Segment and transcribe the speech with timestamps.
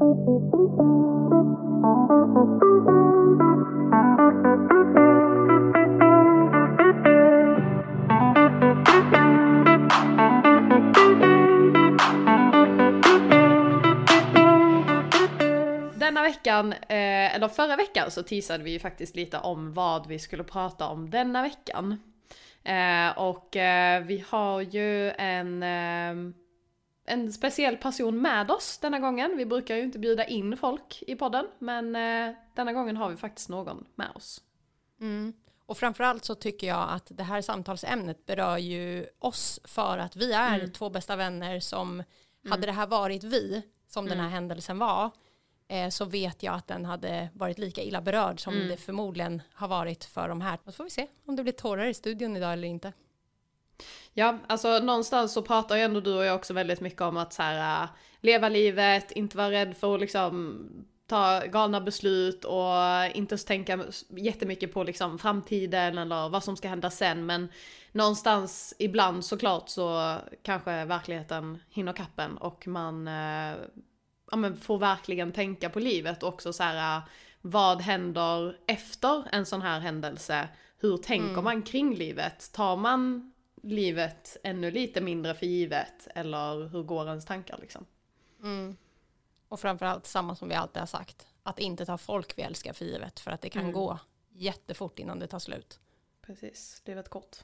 [0.00, 0.12] Denna
[16.22, 20.44] veckan, eh, eller förra veckan så teasade vi ju faktiskt lite om vad vi skulle
[20.44, 21.96] prata om denna veckan.
[22.64, 26.34] Eh, och eh, vi har ju en, ehm,
[27.04, 29.36] en speciell person med oss denna gången.
[29.36, 33.16] Vi brukar ju inte bjuda in folk i podden, men eh, denna gången har vi
[33.16, 34.42] faktiskt någon med oss.
[35.00, 35.32] Mm.
[35.66, 40.32] Och framförallt så tycker jag att det här samtalsämnet berör ju oss för att vi
[40.32, 40.72] är Mm.
[40.72, 42.02] två bästa vänner som,
[42.50, 44.32] hade det här varit vi, som den här Mm.
[44.32, 45.10] händelsen var,
[45.68, 48.68] eh, så vet jag att den hade varit lika illa berörd som Mm.
[48.68, 50.58] det förmodligen har varit för de här.
[50.64, 52.92] Så får vi se om det blir tårar i studion idag eller inte.
[54.14, 57.32] Ja, alltså någonstans så pratar ju ändå du och jag också väldigt mycket om att
[57.32, 57.88] så här, äh,
[58.20, 60.58] leva livet, inte vara rädd för att liksom
[61.06, 62.74] ta galna beslut och
[63.14, 67.26] inte tänka jättemycket på liksom framtiden eller vad som ska hända sen.
[67.26, 67.48] Men
[67.92, 73.56] någonstans ibland såklart så kanske verkligheten hinner kappen och man eh,
[74.30, 77.02] ja, men får verkligen tänka på livet och också så här äh,
[77.40, 80.48] vad händer efter en sån här händelse?
[80.80, 81.44] Hur tänker Mm.
[81.44, 82.52] man kring livet?
[82.52, 87.86] Tar man livet ännu lite mindre för givet eller hur går ens tankar liksom?
[88.42, 88.76] Mm.
[89.48, 92.84] Och framförallt samma som vi alltid har sagt, att inte ta folk vi älskar för
[92.84, 93.72] givet för att det kan Mm.
[93.72, 93.98] gå
[94.32, 95.80] jättefort innan det tar slut.
[96.22, 97.36] Precis, livet kort.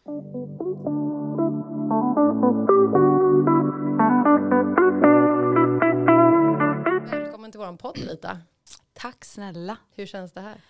[7.10, 8.40] Välkommen till vår podd Lita.
[8.92, 9.76] Tack snälla.
[9.94, 10.60] Hur känns det här?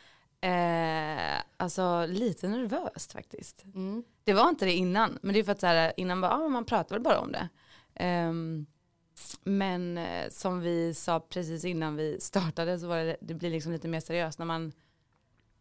[0.47, 3.65] Eh, alltså lite nervöst faktiskt.
[3.65, 4.05] Mm.
[4.25, 6.49] Det var inte det innan, men det är för att så här, innan bara, ah,
[6.49, 7.49] man pratar väl bara om det.
[7.95, 8.67] Ehm,
[9.45, 13.73] men eh, som vi sa precis innan vi startade så var det, det blir liksom
[13.73, 14.73] lite mer seriöst när man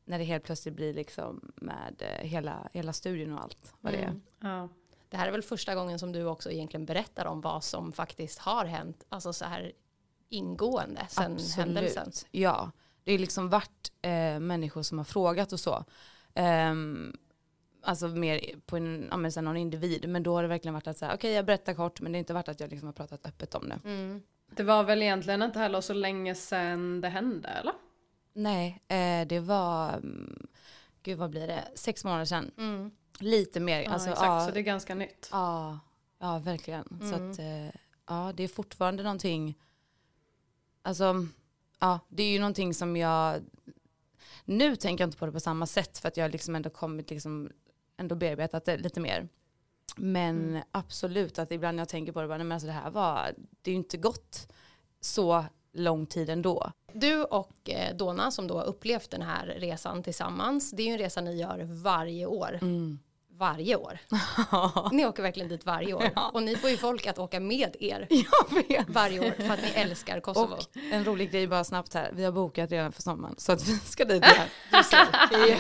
[0.06, 3.98] när det helt plötsligt blir liksom med eh, hela, hela studion och allt vad det
[3.98, 4.08] är.
[4.08, 4.22] Mm.
[4.40, 4.70] Ja.
[5.10, 8.40] Det här är väl första gången som du också egentligen berättar om vad som faktiskt
[8.40, 9.72] har hänt, alltså så här
[10.30, 12.12] ingående sen händelsen.
[12.32, 12.72] Ja,
[13.06, 15.84] det är liksom varit eh, människor som har frågat och så.
[16.34, 17.18] Ehm,
[17.82, 20.10] alltså mer på en, ja, men sen någon individ.
[20.10, 22.20] Men då har det verkligen varit att säga, okej jag berättar kort men det har
[22.20, 23.80] inte varit att jag liksom har pratat öppet om det.
[23.86, 24.22] Mm.
[24.56, 27.74] Det var väl egentligen inte heller så länge sedan det hände eller?
[28.34, 30.48] Nej, eh, det var, mm,
[31.04, 32.52] gud vad blir det, sex månader sedan.
[32.58, 32.92] Mm.
[33.20, 35.30] Lite mer, Ja, alltså exakt, ja, så det är ganska nytt.
[35.32, 35.80] ja,
[36.20, 36.86] ja verkligen.
[37.02, 37.32] Så Mm.
[37.32, 39.56] att, eh, ja det är fortfarande någonting,
[40.82, 41.28] alltså,
[41.80, 43.42] ja det är ju någonting som jag,
[44.46, 47.10] nu tänker jag inte på det på samma sätt för att jag liksom ändå kommit
[47.10, 47.50] liksom,
[47.98, 49.28] ändå bearbetat det lite mer.
[49.98, 50.64] Men Mm.
[50.72, 53.34] absolut att ibland när jag tänker på det, bara, nej, men alltså det här var,
[53.62, 54.48] det är ju inte gått
[55.02, 56.72] så lång tid ändå.
[56.94, 60.92] Du och eh, Donna som då har upplevt den här resan tillsammans, det är ju
[60.92, 62.60] en resa ni gör varje år.
[63.38, 64.00] Varje år.
[64.92, 66.12] Ni åker verkligen dit varje år.
[66.16, 66.30] Ja.
[66.34, 68.08] Och ni får ju folk att åka med er
[68.92, 70.54] varje år för att ni älskar Kosovo.
[70.54, 73.68] Och en rolig grej bara snabbt här, vi har bokat redan för sommaren så att
[73.68, 74.24] vi ska dit
[75.46, 75.60] igen.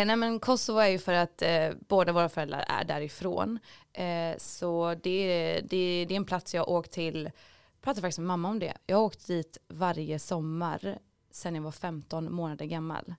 [0.00, 3.58] Eh, nej men Kosovo är ju för att eh, båda våra föräldrar är därifrån.
[3.92, 8.26] Eh, så det, det, det är en plats jag åkt till, jag pratade faktiskt med
[8.26, 8.76] mamma om det.
[8.86, 10.98] Jag har åkt dit varje sommar
[11.30, 13.14] sen jag var 15 månader gammal.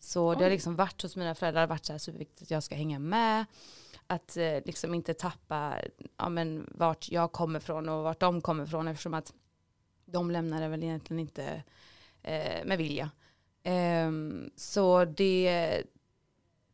[0.00, 2.74] Så det har liksom varit hos mina föräldrar, varit så här superviktigt att jag ska
[2.74, 3.44] hänga med.
[4.06, 5.78] Att eh, liksom inte tappa
[6.16, 9.32] ja, men vart jag kommer från och vart de kommer från eftersom att
[10.04, 11.62] de lämnade väl egentligen inte
[12.22, 13.10] eh, med vilja.
[13.62, 15.82] Ehm, så det,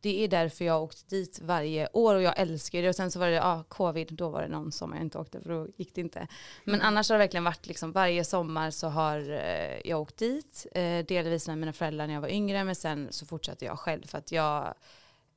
[0.01, 2.89] det är därför jag har åkt dit varje år och jag älskar det.
[2.89, 5.41] Och sen så var det ja, covid, då var det någon sommar jag inte åkte
[5.41, 6.27] för då gick det inte.
[6.63, 10.67] Men annars har det verkligen varit liksom varje sommar så har eh, jag åkt dit.
[10.71, 14.07] Eh, delvis med mina föräldrar när jag var yngre men sen så fortsatte jag själv
[14.07, 14.73] för att jag,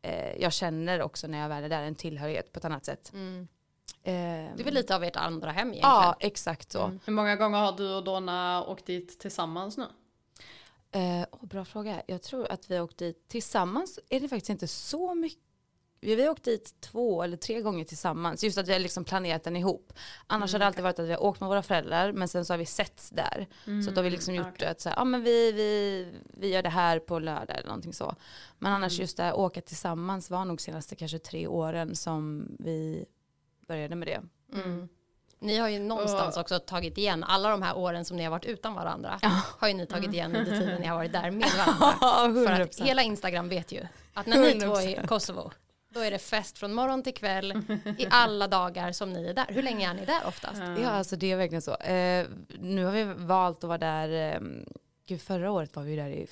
[0.03, 3.11] eh, jag känner också när jag väl är där en tillhörighet på ett annat sätt.
[3.15, 3.49] Mm.
[4.05, 5.91] Ehm, Det är väl lite av ert andra hem egentligen.
[5.91, 6.85] Ja, exakt så.
[6.85, 7.01] Mm.
[7.05, 9.87] Hur många gånger har du och Donna åkt dit tillsammans nu?
[10.95, 12.03] Eh, åh, bra fråga.
[12.07, 13.99] Jag tror att vi har åkt dit tillsammans.
[14.09, 15.41] Är det faktiskt inte så mycket.
[16.01, 18.45] Vi har åkt dit två eller tre gånger tillsammans.
[18.45, 19.93] Just att vi har liksom planerat den ihop.
[20.27, 22.13] Annars har det alltid varit att vi har åkt med våra föräldrar.
[22.13, 23.47] Men sen så har vi setts där.
[23.85, 24.69] Så då har vi liksom gjort okej.
[24.69, 27.93] att så här, ja, men vi, vi, vi gör det här på lördag eller någonting
[27.93, 28.15] så.
[28.59, 33.05] Men annars just det här åka tillsammans var nog senaste kanske tre åren som vi
[33.67, 34.23] började med det.
[34.59, 34.89] Mm.
[35.45, 38.45] Ni har ju någonstans också tagit igen alla de här åren som ni har varit
[38.45, 39.21] utan varandra.
[39.59, 42.45] Har ju ni tagit igen under tiden ni har varit där med varandra.
[42.47, 42.85] För att 100%.
[42.85, 45.07] hela Instagram vet ju att när ni två är i 100%.
[45.07, 45.53] Kosovo,
[45.89, 47.53] då är det fest från morgon till kväll
[47.99, 49.47] i alla dagar som ni är där.
[49.49, 50.63] Hur länge är ni där oftast?
[50.83, 51.77] Ja, alltså det är verkligen så.
[51.77, 52.27] Eh,
[52.61, 54.41] nu har vi valt att vara där, eh,
[55.07, 56.27] gud förra året var vi där i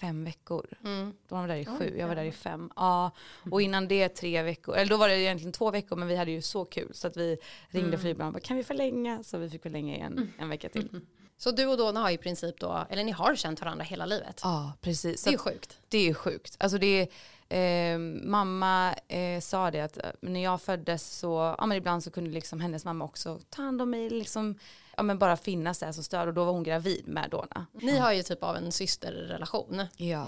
[0.00, 0.66] fem veckor.
[0.84, 1.12] Mm.
[1.28, 2.70] Då var vi där i sju, jag var där i fem.
[2.76, 3.10] Ja,
[3.50, 6.30] och innan det tre veckor, eller då var det egentligen två veckor men vi hade
[6.30, 9.22] ju så kul så att vi ringde flygbolaget och bara kan vi förlänga?
[9.22, 10.88] Så vi fick förlänga igen en vecka till.
[11.40, 14.40] Så du och Donna har i princip då, eller ni har känt varandra hela livet.
[14.44, 15.24] Ja, precis.
[15.24, 15.78] Det är sjukt.
[15.88, 16.56] det är sjukt.
[16.60, 17.08] Alltså det
[17.48, 22.04] är, eh, mamma eh, sa det att eh, när jag föddes så, ja men ibland
[22.04, 24.58] så kunde liksom hennes mamma också ta hand om mig, liksom,
[24.98, 27.66] ja men bara finnas där som stöd och då var hon gravid med Donna.
[27.72, 29.82] Ni har ju typ av en systerrelation.
[29.96, 30.26] Ja.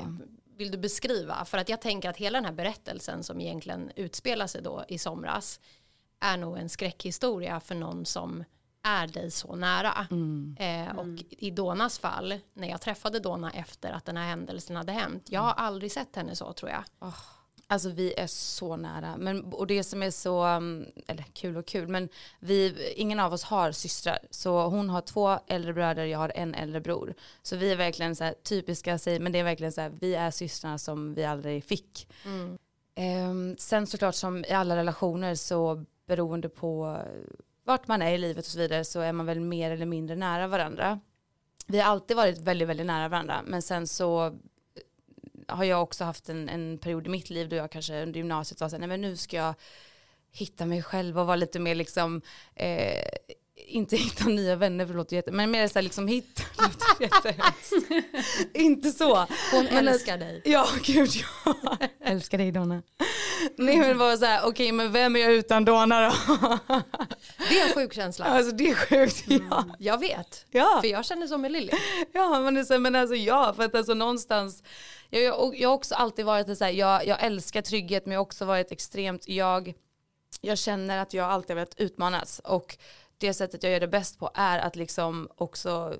[0.57, 1.45] Vill du beskriva?
[1.45, 4.99] För att jag tänker att hela den här berättelsen som egentligen utspelar sig då i
[4.99, 5.61] somras
[6.21, 8.45] är nog en skräckhistoria för någon som
[8.83, 10.07] är dig så nära.
[10.59, 14.93] Eh, och i Donas fall, när jag träffade Dona efter att den här händelsen hade
[14.93, 16.85] hänt, jag har aldrig sett henne så tror jag.
[17.71, 19.17] Alltså vi är så nära.
[19.17, 22.09] Men, och det som är så, um, eller kul och kul, men
[22.39, 24.19] vi, ingen av oss har systrar.
[24.31, 27.15] Så hon har två äldre bröder, jag har en äldre bror.
[27.43, 30.31] Så vi är verkligen så här typiska, men det är verkligen så här, vi är
[30.31, 32.09] systrar som vi aldrig fick.
[32.95, 37.03] Ehm, sen såklart som i alla relationer så beroende på
[37.65, 40.17] vart man är i livet och så vidare så är man väl mer eller mindre
[40.17, 41.01] nära varandra.
[41.67, 44.39] Vi har alltid varit väldigt, väldigt nära varandra men sen så
[45.51, 48.61] har jag också haft en, en period i mitt liv då jag kanske under gymnasiet
[48.61, 49.55] var så här, nej men nu ska jag
[50.33, 52.23] hitta mig själv och vara lite mer liksom,
[52.55, 53.05] eh,
[53.67, 56.43] inte hitta nya vänner för det låter jätte, men mer så här liksom hitta,
[58.55, 59.17] inte så.
[59.53, 60.43] Hon Men älskar dig.
[60.45, 61.11] Ja, gud
[61.45, 61.55] ja.
[62.05, 62.83] Älskar dig Donna.
[63.57, 66.15] Nej men bara så här, okej men vem är jag utan Donna då?
[67.49, 68.25] Det är en sjuk känsla.
[68.25, 69.25] Alltså det är sjukt.
[69.51, 69.65] Ja.
[69.79, 70.79] Jag vet, Ja.
[70.83, 71.73] för jag känner så med Lilly.
[72.13, 74.63] Ja men, det, men alltså ja, för att alltså någonstans,
[75.11, 78.27] jag, jag, har också alltid varit så här, jag, jag älskar trygghet men jag har
[78.27, 79.75] också varit extremt, jag,
[80.41, 82.79] jag känner att jag alltid har velat utmanas och
[83.19, 85.97] det sättet jag gör det bäst på är att liksom också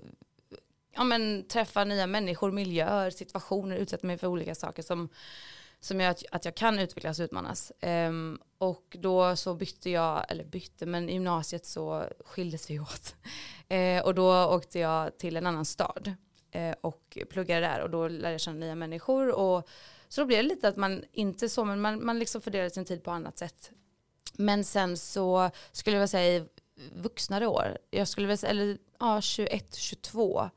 [0.95, 5.09] ja, men, träffa nya människor, miljöer, situationer, utsätta mig för olika saker som,
[5.81, 7.73] som gör att, att jag kan utvecklas och utmanas.
[7.83, 13.15] Um, och då så bytte jag, eller bytte, men i gymnasiet så skildes vi åt.
[13.73, 16.15] Uh, och då åkte jag till en annan stad
[16.81, 19.31] och pluggade där och då lärde jag känna nya människor.
[19.31, 19.69] Och,
[20.09, 22.85] så då blev det lite att man, inte så, men man, man liksom fördelade sin
[22.85, 23.71] tid på annat sätt.
[24.33, 26.47] Men sen så skulle jag säga i
[26.93, 30.51] vuxnare år, jag skulle vilja säga, eller ja, 21, 22.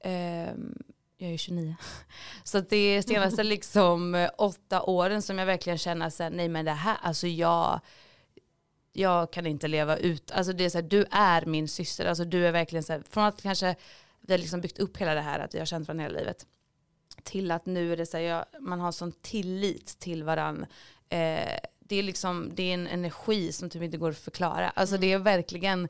[0.00, 0.82] Ehm,
[1.16, 1.76] jag är ju 29.
[2.44, 6.48] Så det är senaste liksom eh, åtta åren som jag verkligen känner så här, nej
[6.48, 7.80] men det här, alltså jag,
[8.92, 12.24] jag kan inte leva ut, alltså det är så här, du är min syster, alltså
[12.24, 13.76] du är verkligen så här, från att kanske
[14.20, 16.46] vi har liksom byggt upp hela det här att vi har känt varandra hela livet,
[17.22, 20.66] till att nu är det så här, jag, man har sån tillit till varandra.
[21.08, 24.70] Eh, det är liksom, det är en energi som typ inte går att förklara.
[24.70, 25.88] Alltså det är verkligen,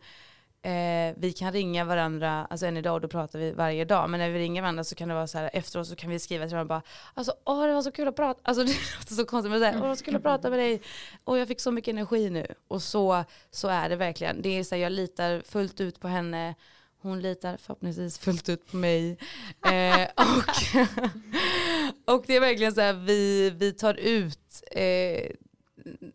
[0.63, 4.21] eh, vi kan ringa varandra, alltså än idag och då pratar vi varje dag, men
[4.21, 6.45] när vi ringer varandra så kan det vara så här, efteråt så kan vi skriva
[6.45, 6.83] till varandra bara,
[7.15, 9.67] alltså åh det var så kul att prata, alltså det låter så konstigt men det
[9.67, 10.83] är, åh det var så kul att prata med dig,
[11.25, 12.47] och jag fick så mycket energi nu.
[12.69, 16.09] Och så, så är det verkligen, det är så här, jag litar fullt ut på
[16.09, 16.55] henne,
[17.03, 19.19] hon litar förhoppningsvis fullt ut på mig.
[19.67, 20.55] Eh, och,
[22.15, 25.31] och det är verkligen så här, vi, vi tar ut eh,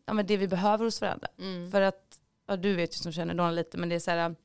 [0.06, 1.27] ja, men det vi behöver hos varandra.
[1.39, 1.72] Mm.
[1.72, 4.36] För att, ja, du vet ju som känner Donna lite, men det är så här,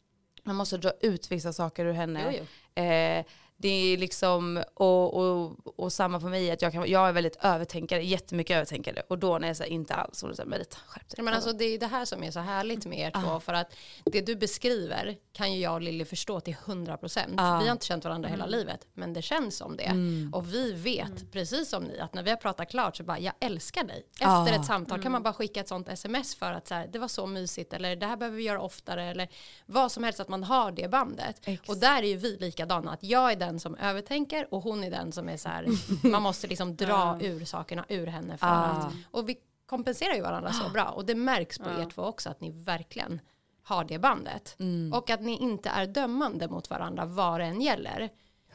[0.45, 2.23] man måste dra ut vissa saker ur henne.
[2.27, 2.83] Jo, jo.
[2.83, 3.25] Eh,
[3.63, 7.37] det är liksom, och, och, och samma på mig, att jag, kan, jag är väldigt
[7.41, 9.03] övertänkare, jättemycket övertänkare.
[9.09, 11.25] Och då när jag säger inte alls, och då säger Merita, skärp dig.
[11.25, 13.41] Men alltså, det är det här som är så härligt med er två.
[13.41, 13.75] För att
[14.05, 17.35] det du beskriver kan ju jag och Lilly förstå till 100 procent.
[17.37, 17.59] Ja.
[17.59, 19.93] Vi har inte känt varandra hela livet, men det känns som det.
[20.33, 23.35] Och vi vet, precis som ni, att när vi har pratat klart så bara, jag
[23.41, 24.07] älskar dig.
[24.13, 24.49] Efter Ja.
[24.49, 27.09] ett samtal kan man bara skicka ett sånt sms för att så här, det var
[27.09, 29.29] så mysigt, eller det här behöver vi göra oftare, eller
[29.67, 31.37] vad som helst, att man har det bandet.
[31.45, 31.69] Exakt.
[31.69, 34.91] Och där är ju vi likadana, att jag är den som övertänker och hon är
[34.91, 35.67] den som är så här,
[36.11, 40.53] man måste liksom dra ur sakerna ur henne för att, och vi kompenserar ju varandra
[40.53, 43.21] så bra och det märks på er två också att ni verkligen
[43.63, 44.57] har det bandet.
[44.93, 48.11] Och att ni inte är dömande mot varandra vad det än gäller.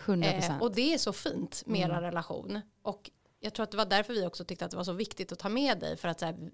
[0.06, 0.50] 100%.
[0.50, 2.62] Eh, och det är så fint med er relation.
[2.82, 3.10] Och
[3.40, 5.40] jag tror att det var därför vi också tyckte att det var så viktigt att
[5.40, 6.52] ta med dig för att så här,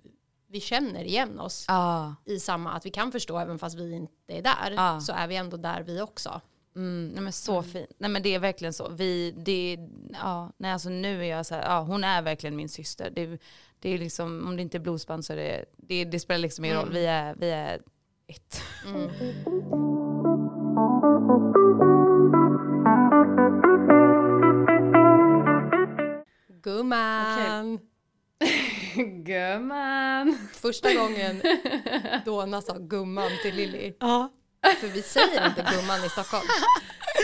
[0.48, 2.15] vi känner igen oss ja.
[2.25, 5.01] i samma, att vi kan förstå även fast vi inte är där Ja.
[5.01, 6.41] så är vi ändå där vi också.
[6.75, 7.89] Mm, nej men så fint.
[7.97, 8.89] Nej men det är verkligen så.
[8.89, 9.77] Vi, det,
[10.13, 13.09] ja, nej alltså nu är jag så här, ja hon är verkligen min syster.
[13.09, 13.39] Det,
[13.79, 16.65] det är liksom, om det inte är blodsband så är det, det, det spelar liksom
[16.65, 16.91] ingen roll.
[16.93, 17.81] Vi är, vi är
[18.27, 18.61] ett.
[26.63, 27.79] Gumman.
[29.23, 30.37] Gumman.
[30.53, 31.41] Första gången
[32.25, 33.93] Dona sa gumman till Lilly.
[33.99, 34.29] Ja.
[34.79, 36.43] För vi säger inte gumman i Stockholm.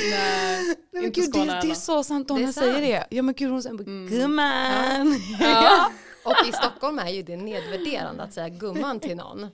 [0.09, 3.07] Nej, Nej, men inte gud, det, det är så sant Donna säger det.
[3.09, 4.07] Ja men gud hon säger mm.
[4.09, 5.21] gumman.
[5.39, 5.91] Ja.
[6.23, 9.49] Och i Stockholm är ju det nedvärderande att säga gumman till någon.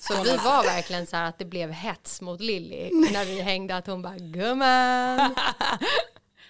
[0.00, 3.76] Så vi var verkligen så här att det blev hets mot Lilly när vi hängde
[3.76, 5.34] att hon bara gumman.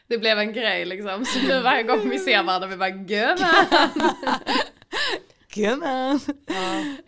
[0.07, 1.25] Det blev en grej liksom.
[1.25, 3.67] Så nu varje gång vi ser varandra vi bara gumman.
[5.55, 6.21] Gumman.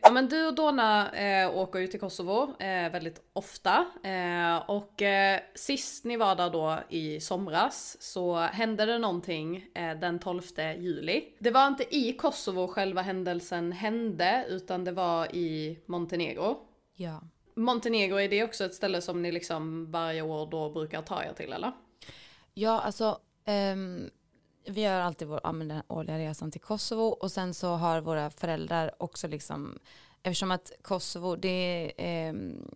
[0.03, 3.87] Ja men du och Donna eh, åker ju till Kosovo eh, väldigt ofta.
[4.03, 9.99] Eh, och eh, sist ni var där då i somras så hände det någonting eh,
[9.99, 10.43] den 12
[10.79, 11.25] juli.
[11.39, 16.59] Det var inte i Kosovo själva händelsen hände utan det var i Montenegro.
[16.97, 17.21] Ja.
[17.55, 21.33] Montenegro, är det också ett ställe som ni liksom varje år då brukar ta er
[21.33, 21.73] till eller?
[22.55, 24.11] Ja, alltså ehm,
[24.67, 28.31] vi gör alltid vår, ja, den årliga resan till Kosovo och sen så har våra
[28.31, 29.79] föräldrar också liksom,
[30.23, 32.69] eftersom att Kosovo det är, ehm,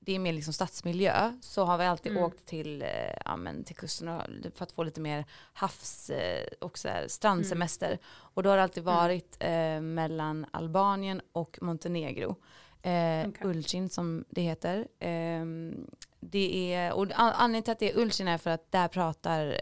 [0.00, 2.88] det är mer liksom stadsmiljö så har vi alltid åkt till, eh,
[3.24, 4.20] ja, till kusten
[4.54, 7.98] för att få lite mer havs eh, och så här, strandsemester.
[8.08, 12.36] Och då har det alltid varit eh, mellan Albanien och Montenegro.
[12.82, 13.32] Eh, Okej.
[13.42, 14.88] Ulcin som det heter.
[14.98, 15.86] Ehm,
[16.20, 19.60] det är, och an- anledningen till att det är Ulcin är för att där pratar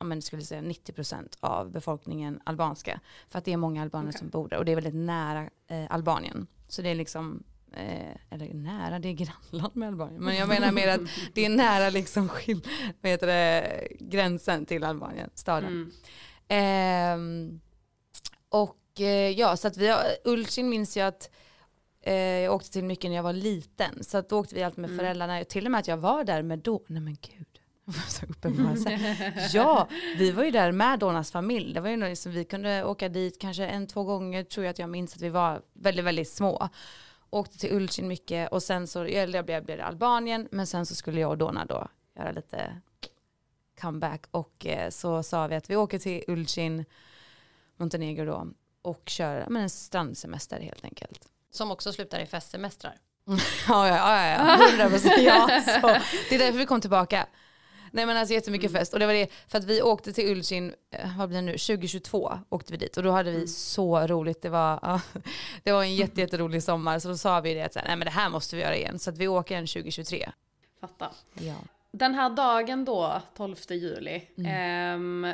[0.00, 3.00] ja, men skulle säga 90% av befolkningen albanska.
[3.28, 4.18] För att det är många albaner Okej.
[4.18, 6.46] som bor där och det är väldigt nära eh, Albanien.
[6.68, 7.42] Så det är liksom,
[7.72, 10.24] eh, eller nära, det är grannland med Albanien.
[10.24, 11.00] Men jag menar mer att
[11.34, 12.66] det är nära liksom skil,
[13.00, 15.68] vad heter det, gränsen till Albanien, staden.
[15.68, 15.92] Mm.
[16.48, 17.60] Ehm,
[18.48, 21.30] och eh, ja, så att vi har, Ulcin minns jag att
[22.02, 24.04] eh, jag åkte till mycket när jag var liten.
[24.04, 25.44] Så att då åkte vi alltid med föräldrarna.
[25.44, 27.49] Till och med att jag var där med då, nej men gud.
[29.52, 31.74] Ja, vi var ju där med Donas familj.
[31.74, 34.70] Det var ju något som vi kunde åka dit kanske en, två gånger tror jag
[34.70, 36.68] att jag minns att vi var väldigt, väldigt små.
[37.30, 40.86] Åkte till Ulcin mycket och sen så, eller jag blev, blev det Albanien, men sen
[40.86, 42.80] så skulle jag och Dona då göra lite
[43.80, 46.84] comeback och eh, så sa vi att vi åker till Ulcin,
[47.76, 48.46] Montenegro då
[48.82, 51.28] och kör men en strandsemester helt enkelt.
[51.50, 52.96] Som också slutar i festsemestrar.
[53.68, 55.22] Ja, ja, ja, ja, hundra procent.
[55.22, 55.86] Ja, så.
[56.28, 57.26] Det är därför vi kom tillbaka.
[57.90, 60.74] Nej men alltså jättemycket fest och det var det för att vi åkte till Ulcin,
[60.90, 64.42] eh, vad blir det nu, 2022 åkte vi dit och då hade vi så roligt.
[64.42, 65.00] Det var, ja,
[65.62, 67.96] det var en jätte, jätterolig sommar så då sa vi det att så här, nej
[67.96, 70.30] men det här måste vi göra igen så att vi åker igen 2023.
[70.80, 71.10] Fattar.
[71.34, 71.54] Ja.
[71.92, 75.26] Den här dagen då, 12 juli, ehm,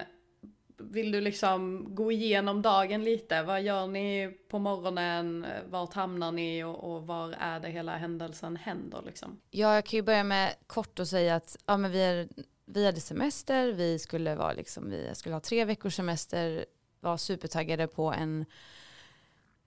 [0.78, 3.42] vill du liksom gå igenom dagen lite?
[3.42, 5.47] Vad gör ni på morgonen?
[5.68, 9.40] Vart hamnar ni och, och var är det hela händelsen händer liksom?
[9.50, 12.28] Ja, jag kan ju börja med kort och säga att ja, men vi, är,
[12.64, 16.66] vi hade semester, vi skulle, vara liksom, vi skulle ha tre veckors semester,
[17.00, 18.45] var supertaggade på en,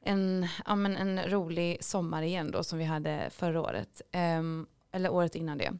[0.01, 4.01] en, ja, men en rolig sommar igen då som vi hade förra året,
[4.39, 5.78] Um, eller året innan det.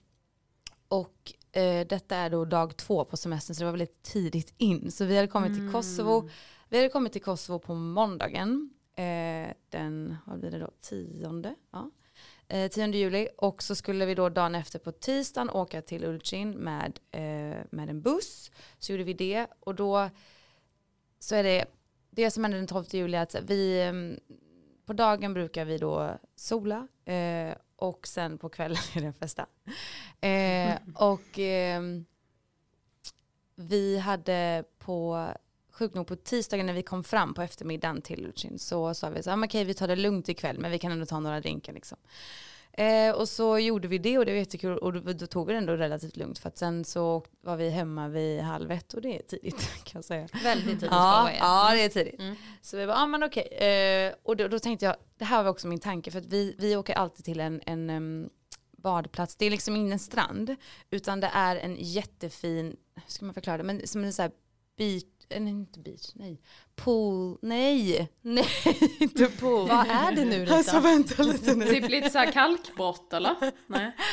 [0.88, 4.92] Och eh, detta är då dag två på semestern så det var väldigt tidigt in.
[4.92, 6.30] Så vi hade kommit till Kosovo,
[6.70, 11.56] vi hade kommit till Kosovo på måndagen, eh, den, vad blir det då, tionde?
[11.72, 11.92] Ja
[12.50, 16.52] eh, 10 juli och så skulle vi då dagen efter på tisdagen åka till Ulcin
[16.52, 18.52] med, eh, med en buss.
[18.80, 20.10] Så gjorde vi det och då
[21.20, 21.66] så är det
[22.12, 23.94] det som hände den 12 juli att vi eh,
[24.86, 29.46] på dagen brukar vi då sola eh, och sen på kvällen är det en festa.
[30.22, 31.82] Eh, och eh,
[33.56, 35.28] vi hade på
[35.72, 39.24] sjukt nog på tisdagen när vi kom fram på eftermiddagen till Lucin så sa vi
[39.24, 41.20] så här, ah, okej okej vi tar det lugnt ikväll men vi kan ändå ta
[41.20, 41.98] några drinkar liksom.
[42.80, 45.54] Eh, och så gjorde vi det och det var jättekul och då, då tog vi
[45.54, 49.02] det ändå relativt lugnt för att sen så var vi hemma vid halv ett och
[49.02, 50.28] det är tidigt kan jag säga.
[50.44, 52.20] Väldigt tidigt Ja, ja, det är tidigt.
[52.20, 52.36] Mm.
[52.62, 53.48] Så vi bara, ja men okej.
[53.48, 56.56] Eh, och då, då tänkte jag, det här var också min tanke för att vi,
[56.58, 58.30] vi åker alltid till en, en em,
[58.72, 59.36] badplats.
[59.36, 60.56] Det är liksom ingen strand
[60.90, 64.32] utan det är en jättefin, hur ska man förklara det, men som en sån här
[64.78, 66.42] beach, nej inte beach, nej,
[66.76, 68.46] pool, nej, nej
[69.00, 69.68] inte pool.
[69.70, 70.56] Vad är det nu Rita?
[70.56, 71.66] Alltså vänta lite nu.
[71.66, 73.36] Typ lite såhär kalkbrott eller?
[73.68, 73.96] Nej.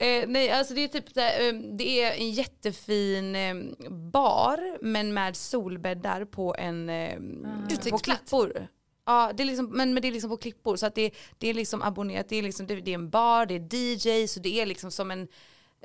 [0.00, 3.54] Eh, nej, alltså det är typ så här, eh, det är en jättefin eh,
[3.90, 8.04] bar men med solbäddar på en eh, på Utsiktsplats.
[8.04, 8.68] klippor.
[9.06, 11.48] Ja, det är liksom, men, men det är liksom på klippor så att det, det
[11.48, 14.40] är liksom abonnerat, det är, liksom, det, det är en bar, det är DJ så
[14.40, 15.28] det är liksom som en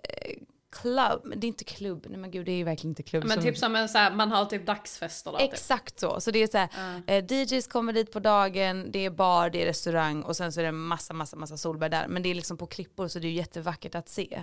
[0.04, 0.36] eh,
[0.74, 3.24] club, men det är inte klubb, nej men gud det är ju verkligen inte klubb.
[3.24, 5.40] Men som- typ som en så här, man har typ dagsfester där.
[5.40, 5.54] Typ.
[5.54, 6.22] Exakt så.
[6.22, 6.70] Så det är så här,
[7.08, 10.60] eh, DJs kommer dit på dagen, det är bar, det är restaurang och sen så
[10.60, 12.08] är det massa, massa, massa solbär där.
[12.08, 14.40] Men det är liksom på klippor så det är jättevackert att se.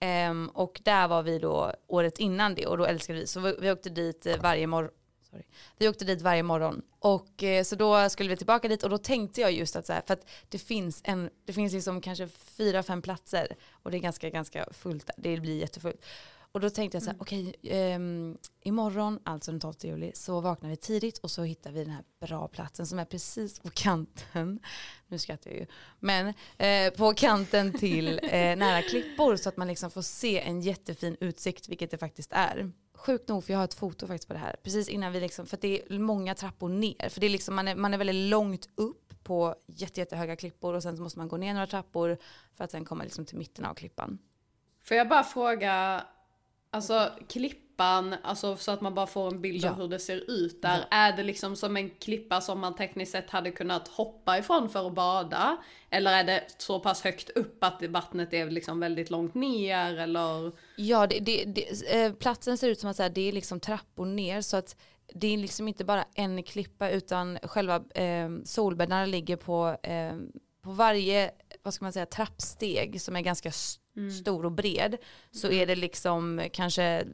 [0.00, 3.26] Ehm, och där var vi då året innan det och då älskade vi.
[3.26, 4.90] Så vi, vi åkte dit eh, varje morgon.
[5.30, 5.44] Sorry.
[5.78, 8.98] Vi åkte dit varje morgon och eh, så då skulle vi tillbaka dit och då
[8.98, 12.28] tänkte jag just att så här, för att det finns en, det finns liksom kanske
[12.28, 15.14] fyra, fem platser och det är ganska, ganska fullt där.
[15.18, 16.04] Det blir jättefullt.
[16.52, 20.70] Och då tänkte jag så här, okej, ehm, imorgon, alltså den 12 juli, så vaknar
[20.70, 24.60] vi tidigt och så hittar vi den här bra platsen som är precis på kanten.
[25.08, 25.66] Nu skrattar jag ju.
[25.98, 30.60] Men eh, på kanten till eh, nära klippor så att man liksom får se en
[30.60, 32.72] jättefin utsikt, vilket det faktiskt är.
[33.06, 34.56] Sjukt nog, för jag har ett foto faktiskt på det här.
[34.62, 37.08] Precis innan vi liksom, för att det är många trappor ner.
[37.08, 40.74] För det är liksom, man, är, man är väldigt långt upp på jätte, jättehöga klippor
[40.74, 42.18] och sen så måste man gå ner några trappor
[42.54, 44.18] för att sen komma liksom till mitten av klippan.
[44.82, 46.04] Får jag bara fråga,
[46.70, 47.12] alltså
[47.80, 49.70] klippan, alltså så att man bara får en bild Ja.
[49.70, 50.84] av hur det ser ut där.
[50.90, 54.86] Är det liksom som en klippa som man tekniskt sett hade kunnat hoppa ifrån för
[54.86, 55.56] att bada?
[55.90, 60.52] Eller är det så pass högt upp att vattnet är liksom väldigt långt ner eller?
[60.76, 64.40] Ja, det, det, det, eh, platsen ser ut som att det är liksom trappor ner
[64.40, 64.76] så att
[65.14, 70.12] det är liksom inte bara en klippa utan själva eh, solbäddarna ligger på, eh,
[70.62, 71.30] på varje,
[71.62, 73.76] vad ska man säga, trappsteg som är ganska s-
[74.22, 74.96] stor och bred
[75.30, 77.04] så är det liksom kanske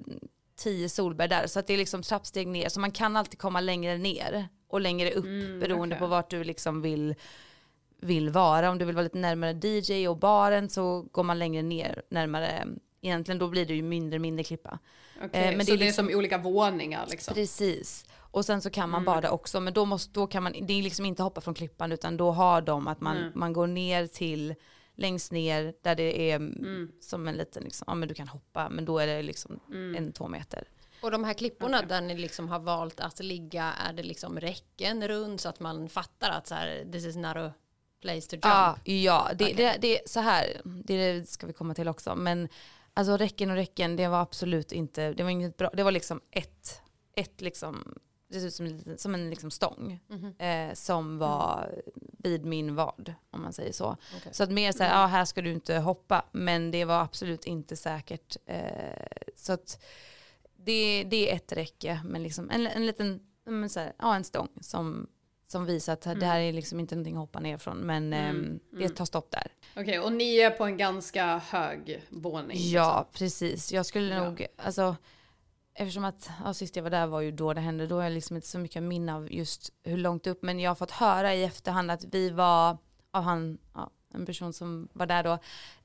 [0.56, 3.98] tio solbäddar så att det är liksom trappsteg ner så man kan alltid komma längre
[3.98, 5.98] ner och längre upp beroende okej.
[5.98, 7.14] på vart du liksom vill
[8.00, 8.70] vill vara.
[8.70, 12.66] Om du vill vara lite närmare DJ och baren så går man längre ner, närmare,
[13.00, 14.78] egentligen då blir det ju mindre mindre klippa.
[15.20, 17.34] Eh, men så det det är är, som olika våningar liksom?
[17.34, 18.06] Precis.
[18.18, 20.82] Och sen så kan man bada också, men då, måste, då kan man, det är
[20.82, 24.54] liksom inte hoppa från klippan utan då har de att man, man går ner till
[24.96, 26.52] längst ner där det är
[27.00, 29.60] som en liten, liksom, ja men du kan hoppa men då är det liksom
[29.96, 30.68] en två meter.
[31.00, 35.08] Och de här klipporna där ni liksom har valt att ligga, är det liksom räcken
[35.08, 37.52] runt så att man fattar att så här, this is not a
[38.00, 38.44] place to jump?
[38.44, 39.54] Ja, ja det, Okej.
[39.56, 42.48] det, det är så här, det ska vi komma till också, men
[42.94, 46.20] alltså räcken och räcken, det var absolut inte, det var inget bra, det var liksom
[46.30, 46.82] ett,
[47.16, 50.00] ett liksom, det ser ut som som en liksom stång
[50.38, 51.74] eh, som var
[52.18, 53.96] vid min vad, om man säger så.
[54.16, 54.34] Okej.
[54.34, 57.44] Så att mer så här, ja här ska du inte hoppa, men det var absolut
[57.44, 58.36] inte säkert.
[58.46, 59.84] Eh, så att
[60.56, 64.24] det, det är ett räcke, men liksom en, en liten, men så här, ja en
[64.24, 65.06] stång som,
[65.46, 68.60] som visar att det här är liksom inte någonting att hoppa ner från, men ehm,
[68.70, 69.46] det tar stopp där.
[69.76, 72.58] Okej, och ni är på en ganska hög våning?
[72.70, 73.72] Ja, precis.
[73.72, 74.24] Jag skulle Ja.
[74.24, 74.96] nog, alltså,
[75.76, 78.12] eftersom att ja, sist jag var där var ju då det hände, då har jag
[78.12, 81.34] liksom inte så mycket minne av just hur långt upp, men jag har fått höra
[81.34, 82.78] i efterhand att vi var,
[83.10, 85.38] av han, ja, en person som var där då,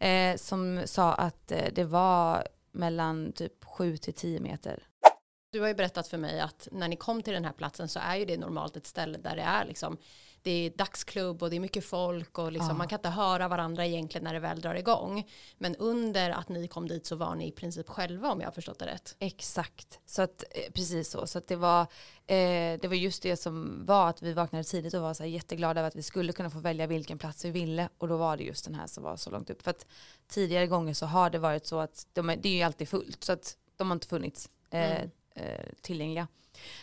[0.05, 4.83] eh, som sa att eh, det var mellan typ 7 till 10 meter.
[5.51, 7.99] Du har ju berättat för mig att när ni kom till den här platsen så
[7.99, 9.97] är ju det normalt ett ställe där det är liksom
[10.43, 12.77] det är dagsklubb och det är mycket folk och liksom, Ja.
[12.77, 15.29] man kan inte höra varandra egentligen när det väl drar igång.
[15.57, 18.51] Men under att ni kom dit så var ni i princip själva om jag har
[18.51, 19.15] förstått det rätt.
[19.19, 21.27] Exakt, så att, eh, precis så.
[21.27, 21.81] Så att det, var,
[22.27, 25.29] eh, det var just det som var att vi vaknade tidigt och var så här
[25.29, 27.89] jätteglada över att vi skulle kunna få välja vilken plats vi ville.
[27.97, 29.61] Och då var det just den här som var så långt upp.
[29.61, 29.85] För att
[30.27, 33.23] tidigare gånger så har det varit så att de är, det är ju alltid fullt.
[33.23, 35.09] Så att de har inte funnits eh, Mm.
[35.35, 36.27] eh, tillgängliga.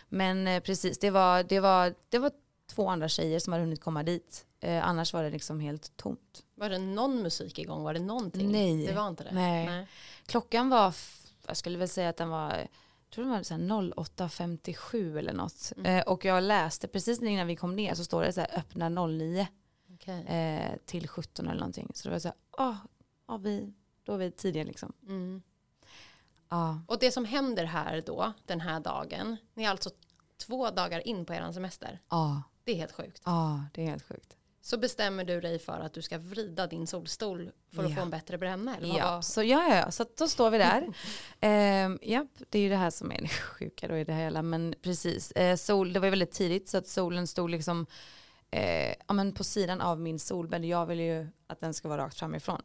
[0.08, 2.30] Men eh, precis, det var, det, var, det var
[2.68, 4.46] två andra tjejer som hade hunnit komma dit.
[4.60, 6.44] Eh, annars var det liksom helt tomt.
[6.54, 7.82] Var det någon musik igång?
[7.82, 8.52] Var det någonting?
[8.52, 8.86] Nej.
[8.86, 9.30] Det var inte det?
[9.32, 9.86] Nej.
[10.26, 10.94] Klockan var,
[11.46, 15.32] jag skulle väl säga att den var, jag tror den var så här 08.57 eller
[15.32, 15.72] något.
[15.84, 18.88] Eh, och jag läste precis innan vi kom ner så står det så här öppna
[18.88, 19.46] 09
[19.94, 20.26] Okej.
[20.26, 21.90] eh, till 17 eller någonting.
[21.94, 22.74] Så det var så här, ah,
[23.26, 23.72] ah, vi,
[24.04, 24.92] då är vi tidiga liksom.
[25.06, 25.42] Mm.
[26.48, 29.90] Ja, Och det som händer här då, den här dagen, ni är alltså
[30.46, 32.00] två dagar in på er semester.
[32.10, 33.22] ja, Det är helt sjukt.
[33.24, 34.36] ja, det är helt sjukt.
[34.60, 37.96] Så bestämmer du dig för att du ska vrida din solstol för att Ja.
[37.96, 38.76] få en bättre bränna?
[38.76, 40.86] Eller Ja, var- så ja, ja, ja, så då står vi där.
[41.40, 44.42] ehm, japp, det är ju det här som är det sjuka då i det hela,
[44.42, 45.32] men precis.
[45.32, 47.86] Eh, sol, det var ju väldigt tidigt så att solen stod liksom
[48.50, 50.64] eh, ja, men på sidan av min solbädd.
[50.64, 52.62] Jag vill ju att den ska vara rakt framifrån.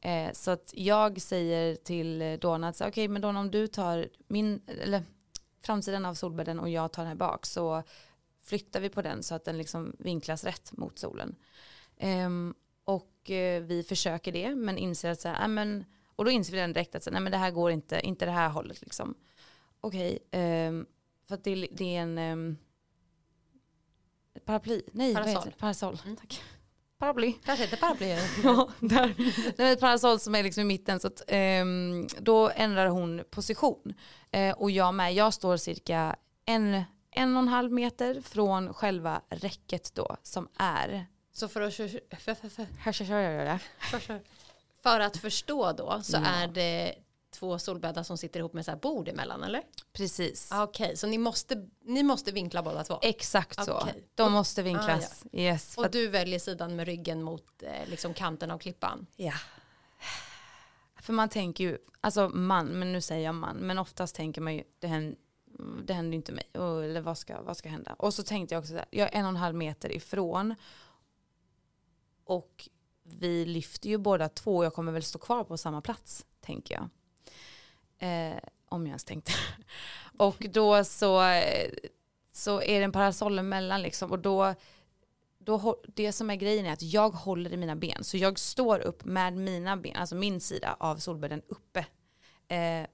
[0.00, 4.60] Eh, så att jag säger till Donna att okej, men Donna om du tar min,
[4.82, 5.02] eller
[5.62, 7.82] framsidan av solbädden och jag tar den här bak så
[8.46, 11.36] flyttar vi på den så att den liksom vinklas rätt mot solen.
[11.98, 12.54] Ehm,
[12.84, 15.84] och eh, vi försöker det men inser att så här, äh, men,
[16.16, 18.24] och då inser vi den direkt att så, nej men det här går inte, inte
[18.24, 19.14] det här hållet liksom.
[19.80, 20.86] Okej, ehm,
[21.28, 22.58] för att det, det är en
[24.34, 25.38] ett paraply, nej vad Parasoll.
[25.42, 25.56] heter det?
[25.56, 26.16] Parasoll, Mm.
[26.16, 26.42] tack.
[26.98, 27.32] paraply.
[27.44, 28.06] Kanske inte paraply.
[28.44, 29.14] Ja, där.
[29.56, 31.22] Det är ett parasoll som är liksom i mitten så att,
[32.18, 33.94] då ändrar hon position.
[34.30, 36.82] Eh, och jag med, jag står cirka en,
[37.16, 41.88] en och en halv meter från själva räcket då som är Så för att, för,
[42.18, 44.20] för, för,
[44.82, 46.24] för, att förstå då så Ja.
[46.26, 46.94] är det
[47.30, 49.62] två solbäddar som sitter ihop med så här bord emellan eller?
[49.92, 50.52] precis.
[50.52, 52.98] Ah, Okej, så ni måste, ni måste vinkla båda två?
[53.02, 53.78] Exakt så.
[53.80, 54.08] Okej.
[54.14, 55.24] De måste vinklas.
[55.32, 55.74] Yes.
[55.74, 59.06] för Och att- du väljer sidan med ryggen mot eh, liksom kanten av klippan?
[59.16, 59.32] Ja.
[61.00, 64.54] För man tänker ju, alltså man, men nu säger jag man, men oftast tänker man
[64.54, 65.18] ju, det händer,
[65.84, 67.94] det händer ju inte mig, och, eller vad ska, vad ska hända?
[67.98, 70.54] Och så tänkte jag också så här, jag är en och en halv meter ifrån
[72.24, 72.68] och
[73.02, 76.74] vi lyfter ju båda två och jag kommer väl stå kvar på samma plats, tänker
[76.74, 76.88] jag.
[77.98, 78.38] Eh,
[78.68, 79.32] om jag ens tänkte.
[80.18, 81.22] och då så,
[82.32, 84.54] så är det en parasoll emellan liksom och då
[85.46, 88.04] då, det som är grejen är att jag håller i mina ben.
[88.04, 91.86] Så jag står upp med mina ben, alltså min sida av solbädden uppe.
[92.48, 92.86] Eh,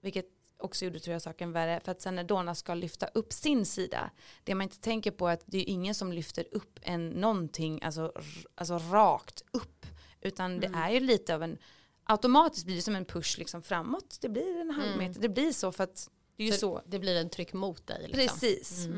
[0.00, 0.26] vilket
[0.60, 1.80] också gjorde tror jag saken värre.
[1.84, 4.10] För att sen när Donna ska lyfta upp sin sida,
[4.44, 7.82] det man inte tänker på är att det är ingen som lyfter upp en någonting,
[7.82, 8.12] alltså,
[8.54, 9.86] alltså rakt upp.
[10.20, 11.58] Utan det är ju lite av en,
[12.04, 14.18] automatiskt blir det som en push liksom framåt.
[14.20, 16.82] Det blir en halv meter, det blir så för att det är ju Så så.
[16.86, 18.08] Det blir en tryck mot dig?
[18.08, 18.18] Liksom.
[18.18, 18.88] Precis.